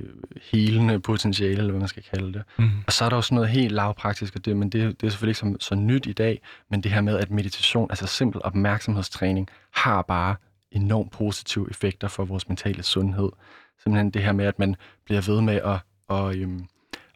[0.51, 2.43] helende potentiale, eller hvad man skal kalde det.
[2.57, 2.69] Mm.
[2.87, 5.41] Og så er der også noget helt lavpraktisk, og det, men det, det er selvfølgelig
[5.43, 9.49] ikke så, så nyt i dag, men det her med, at meditation, altså simpel opmærksomhedstræning,
[9.71, 10.35] har bare
[10.71, 13.29] enormt positive effekter for vores mentale sundhed.
[13.83, 14.75] Simpelthen det her med, at man
[15.05, 16.65] bliver ved med at, og, øhm,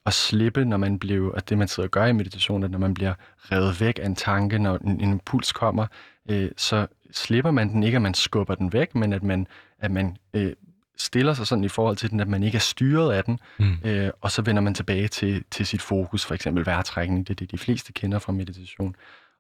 [0.06, 2.80] at slippe, når man bliver, at det man sidder og gør i meditation, at når
[2.80, 5.88] man bliver revet væk af en tanke, når en, en impuls kommer,
[6.30, 9.48] øh, så slipper man den ikke, at man skubber den væk, men at man,
[9.80, 10.54] at man øh,
[10.98, 13.78] stiller sig sådan i forhold til den, at man ikke er styret af den, mm.
[13.84, 17.36] øh, og så vender man tilbage til, til sit fokus, for eksempel vejrtrækning, det er
[17.36, 18.96] det, de fleste kender fra meditation.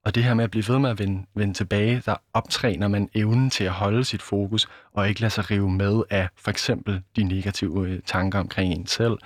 [0.06, 3.10] Og det her med at blive ved med at vende, vende tilbage, der optræner man
[3.14, 7.02] evnen til at holde sit fokus, og ikke lade sig rive med af for eksempel
[7.16, 9.18] de negative øh, tanker omkring en selv,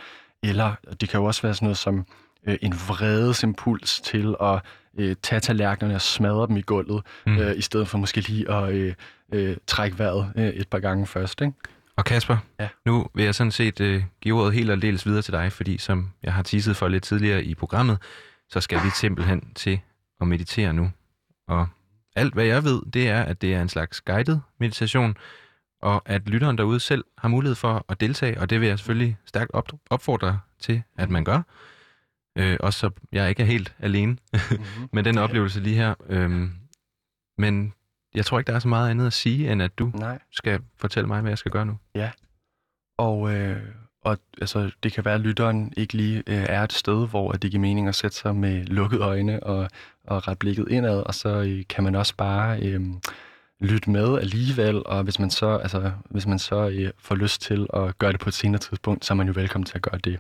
[0.44, 2.06] eller det kan jo også være sådan noget som
[2.48, 4.62] øh, en vredesimpuls til at
[4.98, 7.38] øh, tage tallerkenerne og smadre dem i gulvet, mm.
[7.38, 8.94] øh, i stedet for måske lige at øh,
[9.34, 11.42] øh, trække vejret øh, et par gange først.
[11.42, 11.54] Ikke?
[11.98, 12.68] Og Kasper, ja.
[12.86, 15.78] nu vil jeg sådan set øh, give ordet helt og dels videre til dig, fordi
[15.78, 17.98] som jeg har teaset for lidt tidligere i programmet,
[18.50, 19.80] så skal vi simpelthen til
[20.22, 20.92] at meditere nu.
[21.48, 21.68] Og
[22.16, 25.18] alt hvad jeg ved, det er, at det er en slags guided meditation,
[25.82, 29.18] og at lytteren derude selv har mulighed for at deltage, og det vil jeg selvfølgelig
[29.26, 31.42] stærkt op- opfordre til, at man gør.
[32.38, 34.90] Øh, også så jeg ikke er helt alene mm-hmm.
[34.94, 35.94] med den oplevelse lige her.
[36.10, 36.52] Øhm,
[37.38, 37.74] men
[38.16, 40.20] jeg tror ikke, der er så meget andet at sige, end at du Nej.
[40.32, 41.78] skal fortælle mig, hvad jeg skal gøre nu.
[41.96, 42.12] Ja,
[42.98, 43.62] og, øh,
[44.04, 47.52] og altså, det kan være, at lytteren ikke lige øh, er et sted, hvor det
[47.52, 49.70] giver mening at sætte sig med lukkede øjne og,
[50.08, 52.62] og ret blikket indad, og så øh, kan man også bare...
[52.62, 52.82] Øh,
[53.62, 57.68] lytte med alligevel, og hvis man så, altså, hvis man så øh, får lyst til
[57.74, 59.98] at gøre det på et senere tidspunkt, så er man jo velkommen til at gøre
[59.98, 60.20] det,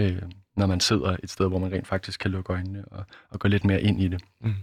[0.00, 0.22] øh,
[0.56, 3.48] når man sidder et sted, hvor man rent faktisk kan lukke øjnene og, og gå
[3.48, 4.22] lidt mere ind i det.
[4.40, 4.54] Mm.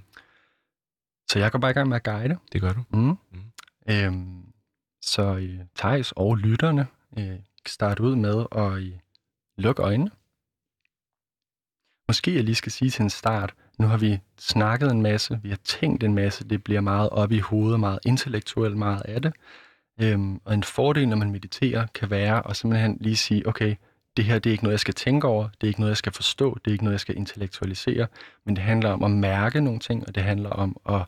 [1.32, 2.38] Så jeg går bare i gang med at guide.
[2.52, 2.84] Det gør du.
[2.90, 3.18] Mm.
[3.32, 3.42] Mm.
[3.90, 4.46] Øhm,
[5.02, 6.88] så øh, Thijs og lytterne
[7.18, 7.26] øh,
[7.66, 9.00] kan starte ud med at øh,
[9.58, 10.12] lukke øjnene.
[12.08, 15.50] Måske jeg lige skal sige til en start, nu har vi snakket en masse, vi
[15.50, 19.34] har tænkt en masse, det bliver meget op i hovedet, meget intellektuelt meget af det.
[20.02, 23.76] Øhm, og en fordel, når man mediterer, kan være at simpelthen lige sige, okay,
[24.18, 25.98] det her det er ikke noget, jeg skal tænke over, det er ikke noget, jeg
[25.98, 28.08] skal forstå, det er ikke noget, jeg skal intellektualisere,
[28.46, 31.02] men det handler om at mærke nogle ting, og det handler om at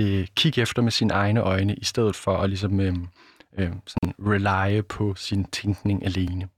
[0.00, 2.94] øh, kigge efter med sine egne øjne, i stedet for at ligesom, øh,
[3.58, 6.48] øh, sådan rely på sin tænkning alene.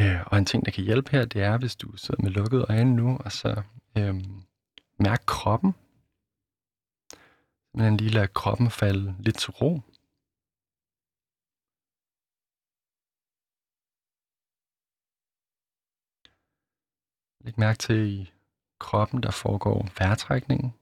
[0.00, 2.66] Øh, og en ting, der kan hjælpe her, det er, hvis du sidder med lukkede
[2.68, 3.62] øjne nu, og så
[3.98, 4.42] Øhm,
[4.98, 5.72] mærk kroppen.
[7.74, 9.80] Men lige lade kroppen falde lidt til ro.
[17.44, 18.32] Læg mærke til i
[18.78, 20.72] kroppen, der foregår vejrtrækningen.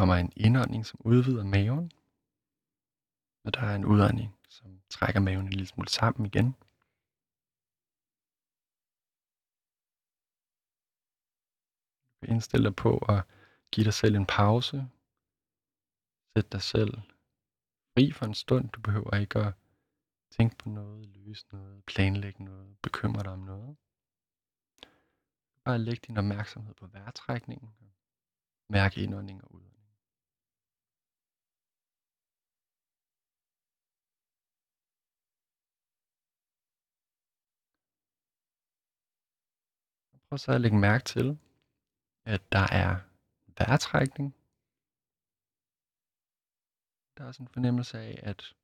[0.00, 1.92] kommer en indånding, som udvider maven,
[3.44, 6.54] og der er en udånding, som trækker maven en lille smule sammen igen.
[12.22, 13.24] Indstil dig på at
[13.72, 14.76] give dig selv en pause.
[16.36, 16.94] Sæt dig selv
[17.92, 18.68] fri for en stund.
[18.68, 19.54] Du behøver ikke at
[20.30, 23.76] tænke på noget, løse noget, planlægge noget, bekymre dig om noget.
[25.64, 27.74] Bare læg din opmærksomhed på vejrtrækningen.
[28.68, 29.80] Mærk indånding og udånding.
[40.28, 41.38] Prøv så at lægge mærke til,
[42.24, 42.90] at der er
[43.58, 44.34] vejrtrækning.
[47.16, 48.56] Der er sådan en fornemmelse af, at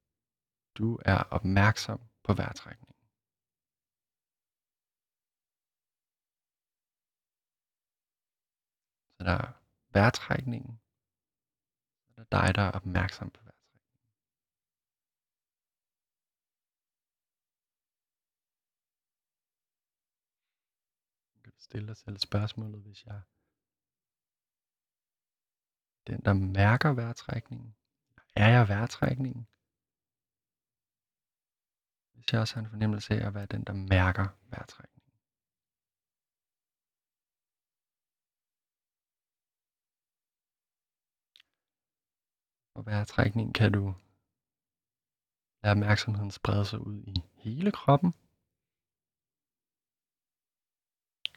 [0.75, 2.97] du er opmærksom på vejrtrækningen.
[9.19, 9.53] Så der er
[9.93, 10.81] vejrtrækningen,
[12.15, 13.57] så der er dig, der er opmærksom på vejrtrækningen.
[21.59, 23.21] stille dig selv spørgsmålet, hvis jeg
[26.07, 27.75] den, der mærker vejrtrækningen.
[28.37, 29.47] Er jeg vejrtrækningen?
[32.15, 34.97] Hvis jeg også har en fornemmelse af at være den, der mærker vejrtrækningen.
[42.75, 43.95] Og vejrtrækningen kan du
[45.63, 48.13] lade opmærksomheden sprede sig ud i hele kroppen.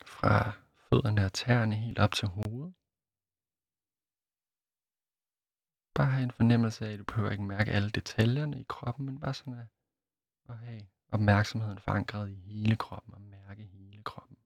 [0.05, 0.51] Fra
[0.89, 2.78] fødderne og tæerne helt op til hovedet.
[5.99, 9.19] Bare have en fornemmelse af, at du behøver ikke mærke alle detaljerne i kroppen, men
[9.19, 9.67] bare sådan at,
[10.49, 14.37] at have opmærksomheden forankret i hele kroppen og mærke hele kroppen.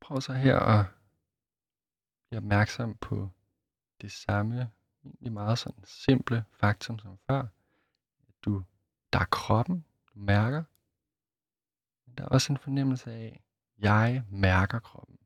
[0.00, 0.86] Prøv så her at
[2.28, 3.30] blive opmærksom på
[4.00, 4.70] det samme,
[5.04, 7.40] egentlig meget sådan simple faktum som før.
[8.28, 8.64] At du,
[9.12, 10.64] der er kroppen, du mærker,
[12.18, 15.18] der er også en fornemmelse af, at jeg mærker kroppen.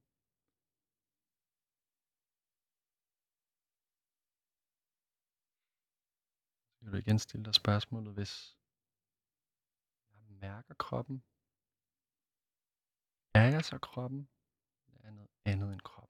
[6.73, 8.57] Så kan du igen stille dig spørgsmålet, hvis
[10.11, 11.25] jeg mærker kroppen,
[13.35, 14.29] er jeg så kroppen,
[14.87, 16.06] eller er noget andet end kroppen?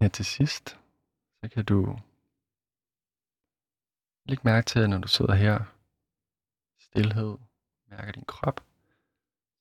[0.00, 0.66] Her til sidst,
[1.40, 1.98] så kan du
[4.28, 5.58] lægge mærke til, at når du sidder her
[6.80, 7.38] stillhed,
[7.90, 8.60] mærker din krop,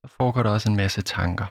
[0.02, 1.48] så foregår der også en masse tanker.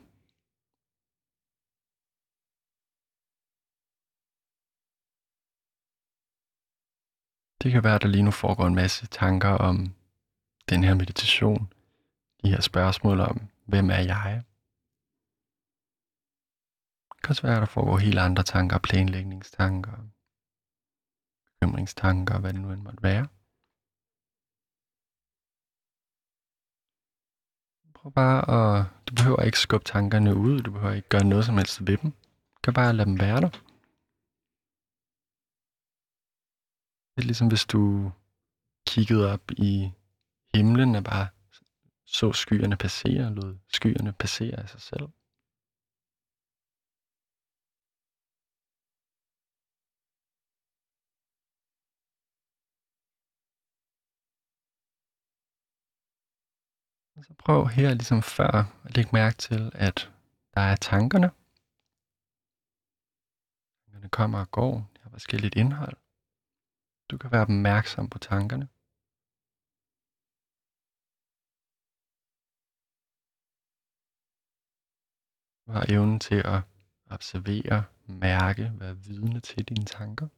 [7.62, 9.94] Det kan være, at der lige nu foregår en masse tanker om
[10.70, 11.72] den her meditation,
[12.42, 14.44] de her spørgsmål om, hvem er jeg?
[17.26, 19.96] Kan også være, at der foregår helt andre tanker, planlægningstanker,
[21.46, 23.24] bekymringstanker, hvad det nu end måtte være.
[27.96, 31.56] Prøv bare at, du behøver ikke skubbe tankerne ud, du behøver ikke gøre noget som
[31.60, 32.10] helst ved dem.
[32.54, 33.52] Du kan bare lade dem være der.
[37.12, 38.12] Det er ligesom hvis du
[38.90, 39.72] kiggede op i
[40.54, 41.26] himlen og bare
[42.18, 45.06] så skyerne passere, lod skyerne passere af sig selv.
[57.22, 58.50] Så prøv her ligesom før
[58.84, 60.12] at lægge mærke til, at
[60.54, 61.30] der er tankerne.
[63.84, 64.90] Tankerne kommer og går.
[64.94, 65.96] De har forskelligt indhold.
[67.10, 68.68] Du kan være opmærksom på tankerne.
[75.66, 76.60] Du har evnen til at
[77.10, 80.28] observere, mærke, være vidne til dine tanker.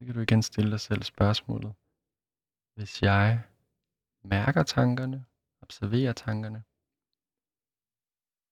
[0.00, 1.74] Så kan du igen stille dig selv spørgsmålet.
[2.74, 3.42] Hvis jeg
[4.22, 5.26] mærker tankerne,
[5.62, 6.64] observerer tankerne,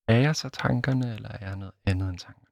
[0.08, 2.48] er jeg så tankerne, eller er jeg noget andet end tankerne?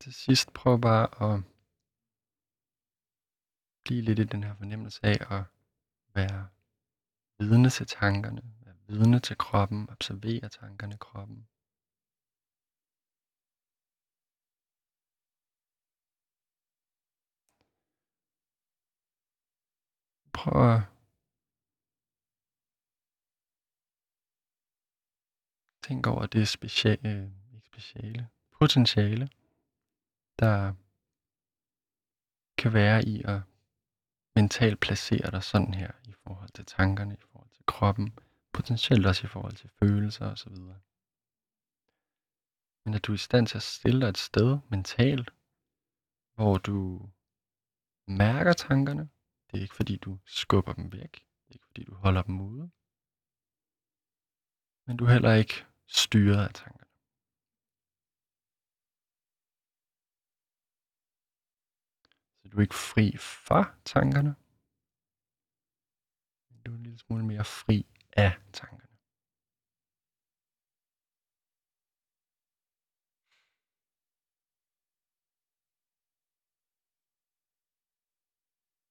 [0.00, 1.53] Til sidst prøv bare at
[3.84, 5.44] blive lidt i den her fornemmelse af at
[6.14, 6.48] være
[7.38, 11.48] vidne til tankerne, være vidne til kroppen, observere tankerne i kroppen.
[20.32, 20.82] Prøv at
[25.82, 28.28] tænke over det speciale, øh, ikke speciale,
[28.60, 29.28] potentiale,
[30.38, 30.74] der
[32.58, 33.40] kan være i at
[34.34, 38.18] mentalt placere dig sådan her i forhold til tankerne, i forhold til kroppen,
[38.52, 40.56] potentielt også i forhold til følelser osv.
[42.84, 45.30] Men at du er i stand til at stille dig et sted mentalt,
[46.34, 47.10] hvor du
[48.08, 49.08] mærker tankerne.
[49.50, 51.12] Det er ikke fordi du skubber dem væk.
[51.12, 52.70] Det er ikke fordi du holder dem ude.
[54.86, 56.83] Men du er heller ikke styret af tankerne.
[62.54, 64.34] Du ikke fri fra tankerne.
[66.66, 67.86] Du er lille smule mere fri
[68.16, 68.84] af tankerne.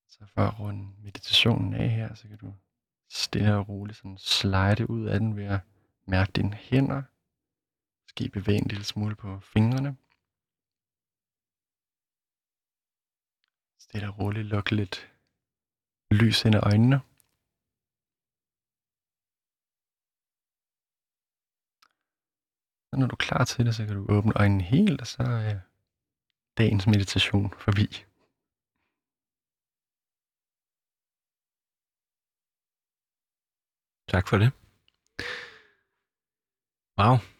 [0.07, 2.53] Så for at runde meditationen af her, så kan du
[3.09, 5.59] stille og roligt sådan slide ud af den ved at
[6.05, 7.01] mærke dine hænder.
[8.03, 9.97] Måske bevæge en lille smule på fingrene.
[13.93, 14.95] Stille og roligt lukke lidt
[16.11, 16.97] lys ind i øjnene.
[22.87, 25.23] Så når du er klar til det, så kan du åbne øjnene helt, og så
[25.23, 25.59] er
[26.57, 27.87] dagens meditation forbi.
[34.13, 34.49] Tak for det.
[36.99, 37.32] Wow.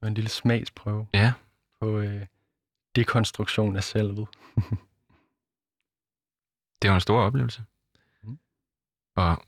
[0.00, 1.32] Var en lille smagsprøve Ja,
[1.80, 2.26] på øh,
[2.96, 4.28] dekonstruktion af selvet.
[6.82, 7.64] det var en stor oplevelse.
[8.22, 8.38] Mm.
[9.16, 9.42] Og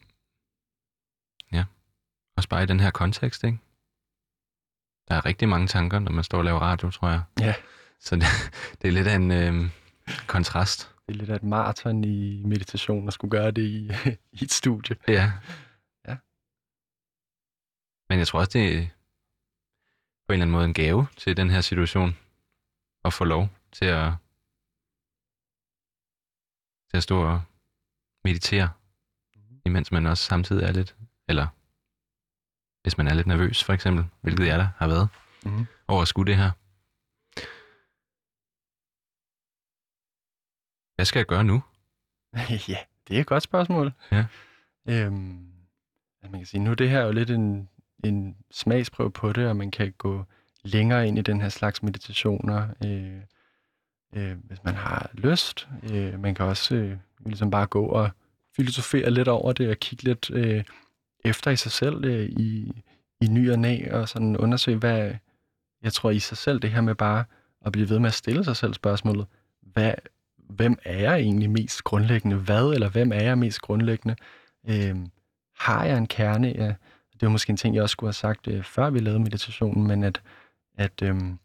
[1.53, 1.65] ja,
[2.37, 3.59] også bare i den her kontekst, ikke?
[5.09, 7.23] Der er rigtig mange tanker, når man står og laver radio, tror jeg.
[7.41, 7.55] Ja.
[8.01, 8.25] Så det,
[8.83, 9.71] det er lidt af en øh,
[10.29, 10.95] kontrast.
[11.07, 13.91] Det er lidt af et maraton i meditation at skulle gøre det i,
[14.41, 14.97] i et studie.
[15.09, 15.33] Ja.
[16.09, 16.17] Ja.
[18.09, 18.87] Men jeg tror også, det er
[20.27, 22.17] på en eller anden måde en gave til den her situation.
[23.05, 24.13] At få lov til at,
[26.91, 27.43] til at stå og
[28.25, 28.71] meditere,
[29.67, 30.97] imens man også samtidig er lidt,
[31.29, 31.47] eller
[32.83, 35.09] hvis man er lidt nervøs for eksempel, hvilket jeg da har været,
[35.45, 35.67] Mm-hmm.
[35.89, 36.51] over at skulle det her.
[40.95, 41.63] Hvad skal jeg gøre nu?
[42.73, 43.93] ja, det er et godt spørgsmål.
[44.13, 44.27] Ja.
[44.89, 45.53] Øhm,
[46.21, 47.69] altså man kan sige, nu er det her jo lidt en,
[48.05, 50.25] en smagsprøve på det, og man kan gå
[50.65, 53.21] længere ind i den her slags meditationer, øh,
[54.15, 55.69] øh, hvis man har lyst.
[55.93, 56.97] Øh, man kan også øh,
[57.27, 58.11] ligesom bare gå og
[58.57, 60.65] filosofere lidt over det, og kigge lidt øh,
[61.25, 62.83] efter i sig selv øh, i,
[63.21, 65.15] i ny og næ, og sådan undersøge, hvad
[65.83, 67.25] jeg tror i sig selv, det her med bare
[67.65, 69.27] at blive ved med at stille sig selv spørgsmålet,
[69.61, 69.95] hvad,
[70.37, 72.37] hvem er jeg egentlig mest grundlæggende?
[72.37, 74.17] Hvad eller hvem er jeg mest grundlæggende?
[74.69, 74.97] Øh,
[75.57, 76.49] har jeg en kerne?
[76.49, 76.75] Ja,
[77.23, 79.87] det var måske en ting, jeg også skulle have sagt, øh, før vi lavede meditationen,
[79.87, 80.23] men at,
[80.79, 81.39] at øhm,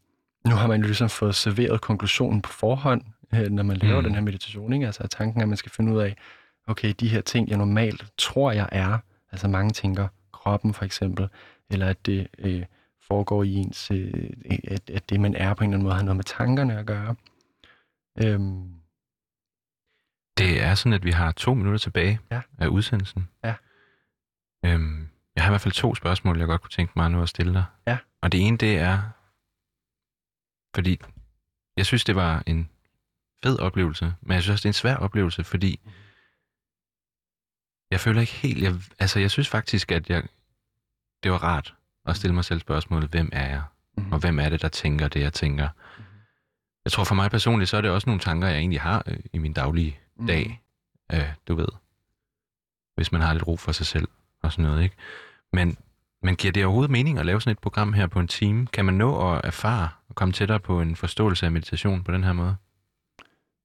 [0.45, 3.01] nu har man jo ligesom fået serveret konklusionen på forhånd,
[3.34, 4.03] øh, når man laver Mm.
[4.03, 4.73] den her meditation.
[4.73, 4.86] Ikke?
[4.86, 6.15] Altså at tanken er, at man skal finde ud af,
[6.67, 8.97] okay, de her ting, jeg normalt tror, jeg er,
[9.32, 11.28] altså mange tænker kroppen for eksempel,
[11.69, 12.65] eller at det øh,
[13.01, 14.30] foregår i ens, øh,
[14.67, 16.86] at, at det, man er på en eller anden måde, har noget med tankerne at
[16.86, 17.15] gøre.
[18.23, 18.73] Øhm,
[20.38, 22.41] Det er sådan, at vi har to minutter tilbage Ja.
[22.57, 23.28] af udsendelsen.
[23.43, 23.53] Ja.
[24.65, 25.07] Øhm,
[25.38, 27.53] jeg har i hvert fald to spørgsmål, jeg godt kunne tænke mig nu at stille
[27.53, 27.65] dig.
[27.88, 27.97] Ja.
[28.21, 29.01] Og det ene, det er,
[30.75, 30.99] fordi
[31.77, 32.69] jeg synes, det var en
[33.43, 35.79] fed oplevelse, men jeg synes også, det er en svær oplevelse, fordi
[37.91, 40.23] jeg føler ikke helt, jeg, altså jeg synes faktisk, at jeg,
[41.23, 41.75] det var rart
[42.05, 43.63] at stille mig selv spørgsmålet, hvem er jeg?
[43.97, 44.11] Mhm.
[44.13, 45.69] Og hvem er det, der tænker det, jeg tænker?
[46.85, 49.19] Jeg tror for mig personligt, så er det også nogle tanker, jeg egentlig har øh,
[49.33, 50.27] i min daglige Mhm.
[50.27, 50.61] dag,
[51.13, 51.67] øh, du ved.
[52.95, 54.07] Hvis man har lidt ro for sig selv
[54.41, 54.95] og sådan noget, ikke?
[55.53, 55.77] Men,
[56.23, 58.67] men giver det overhovedet mening at lave sådan et program her på en time?
[58.67, 62.23] Kan man nå at erfare og komme tættere på en forståelse af meditation på den
[62.23, 62.55] her måde?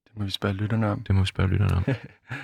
[0.05, 1.01] Det må vi spørge lytterne om.
[1.03, 1.85] Det må vi spørge lytterne om.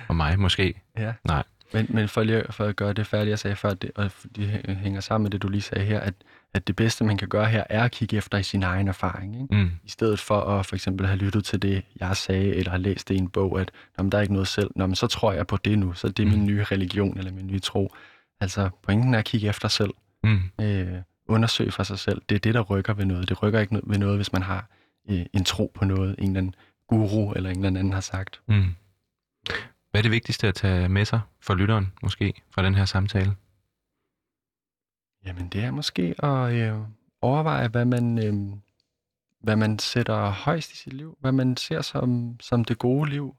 [0.07, 0.73] og mig måske.
[0.97, 1.13] Ja.
[1.23, 1.43] Nej.
[1.73, 4.77] Men, men for lige for at gøre det færdigt, jeg sagde før, det, og det
[4.81, 6.13] hænger sammen med det, du lige sagde her, at,
[6.53, 9.41] at det bedste, man kan gøre her, er at kigge efter i sin egen erfaring.
[9.41, 9.55] Ikke?
[9.55, 9.71] Mm.
[9.83, 13.09] I stedet for at for eksempel have lyttet til det, jeg sagde, eller have læst
[13.09, 14.71] det i en bog, at Nå, men der er ikke noget selv.
[14.75, 16.45] Nå, men så tror jeg på det nu, så det er min Mm.
[16.45, 17.93] nye religion, eller min nye tro.
[18.39, 19.93] Altså, pointen er at kigge efter selv.
[20.23, 20.39] Mm.
[20.61, 22.21] Øh, undersøge for sig selv.
[22.29, 23.29] Det er det, der rykker ved noget.
[23.29, 24.69] Det rykker ikke ved noget, hvis man har
[25.09, 26.55] øh, en tro på noget, en eller anden
[26.87, 28.41] guru eller en eller anden har sagt.
[28.47, 28.75] Mm.
[29.91, 33.35] Hvad er det vigtigste at tage med sig for lytteren, måske, fra den her samtale?
[35.25, 36.79] Jamen, det er måske at øh,
[37.21, 38.57] overveje, hvad man, øh,
[39.41, 41.17] hvad man sætter højst i sit liv.
[41.19, 43.35] Hvad man ser som, som det gode liv.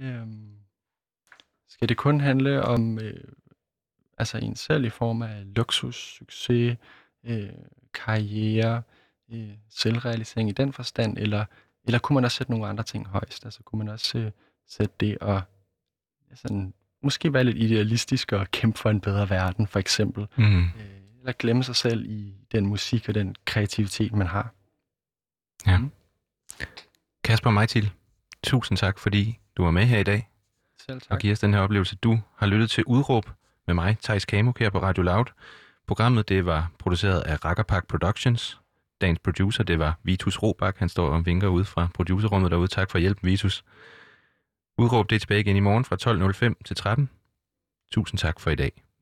[0.00, 0.26] Øh,
[1.68, 3.24] skal det kun handle om øh,
[4.18, 6.76] altså en selv i form af luksus, succes,
[7.24, 7.48] øh,
[7.94, 8.82] karriere,
[9.32, 11.44] øh, selvrealisering i den forstand, eller,
[11.84, 13.44] eller kunne man også sætte nogle andre ting højst?
[13.44, 14.30] Altså kunne man også øh,
[14.68, 15.42] sætte det og
[16.30, 20.26] ja, sådan, måske være lidt idealistisk og kæmpe for en bedre verden, for eksempel.
[20.36, 20.64] Mm.
[20.64, 20.70] Øh,
[21.18, 24.54] eller glemme sig selv i den musik og den kreativitet, man har.
[27.24, 27.90] Kasper Mejtil,
[28.42, 30.30] tusind tak, fordi du var med her i dag
[30.78, 31.20] Selv og tak.
[31.20, 31.96] giver os den her oplevelse.
[31.96, 33.30] Du har lyttet til Udråb
[33.66, 35.24] med mig, Thijs Kamuk, her på Radio Loud.
[35.86, 38.60] Programmet det var produceret af Rackerpark Productions.
[39.00, 40.78] Dagens producer, det var Vitus Robak.
[40.78, 42.68] Han står og vinker ud fra producerrummet derude.
[42.68, 43.64] Tak for hjælpen, Vitus.
[44.78, 45.96] Udråb det tilbage igen i morgen fra
[46.48, 47.10] 12.05 til 13.
[47.92, 48.85] Tusind tak for i dag.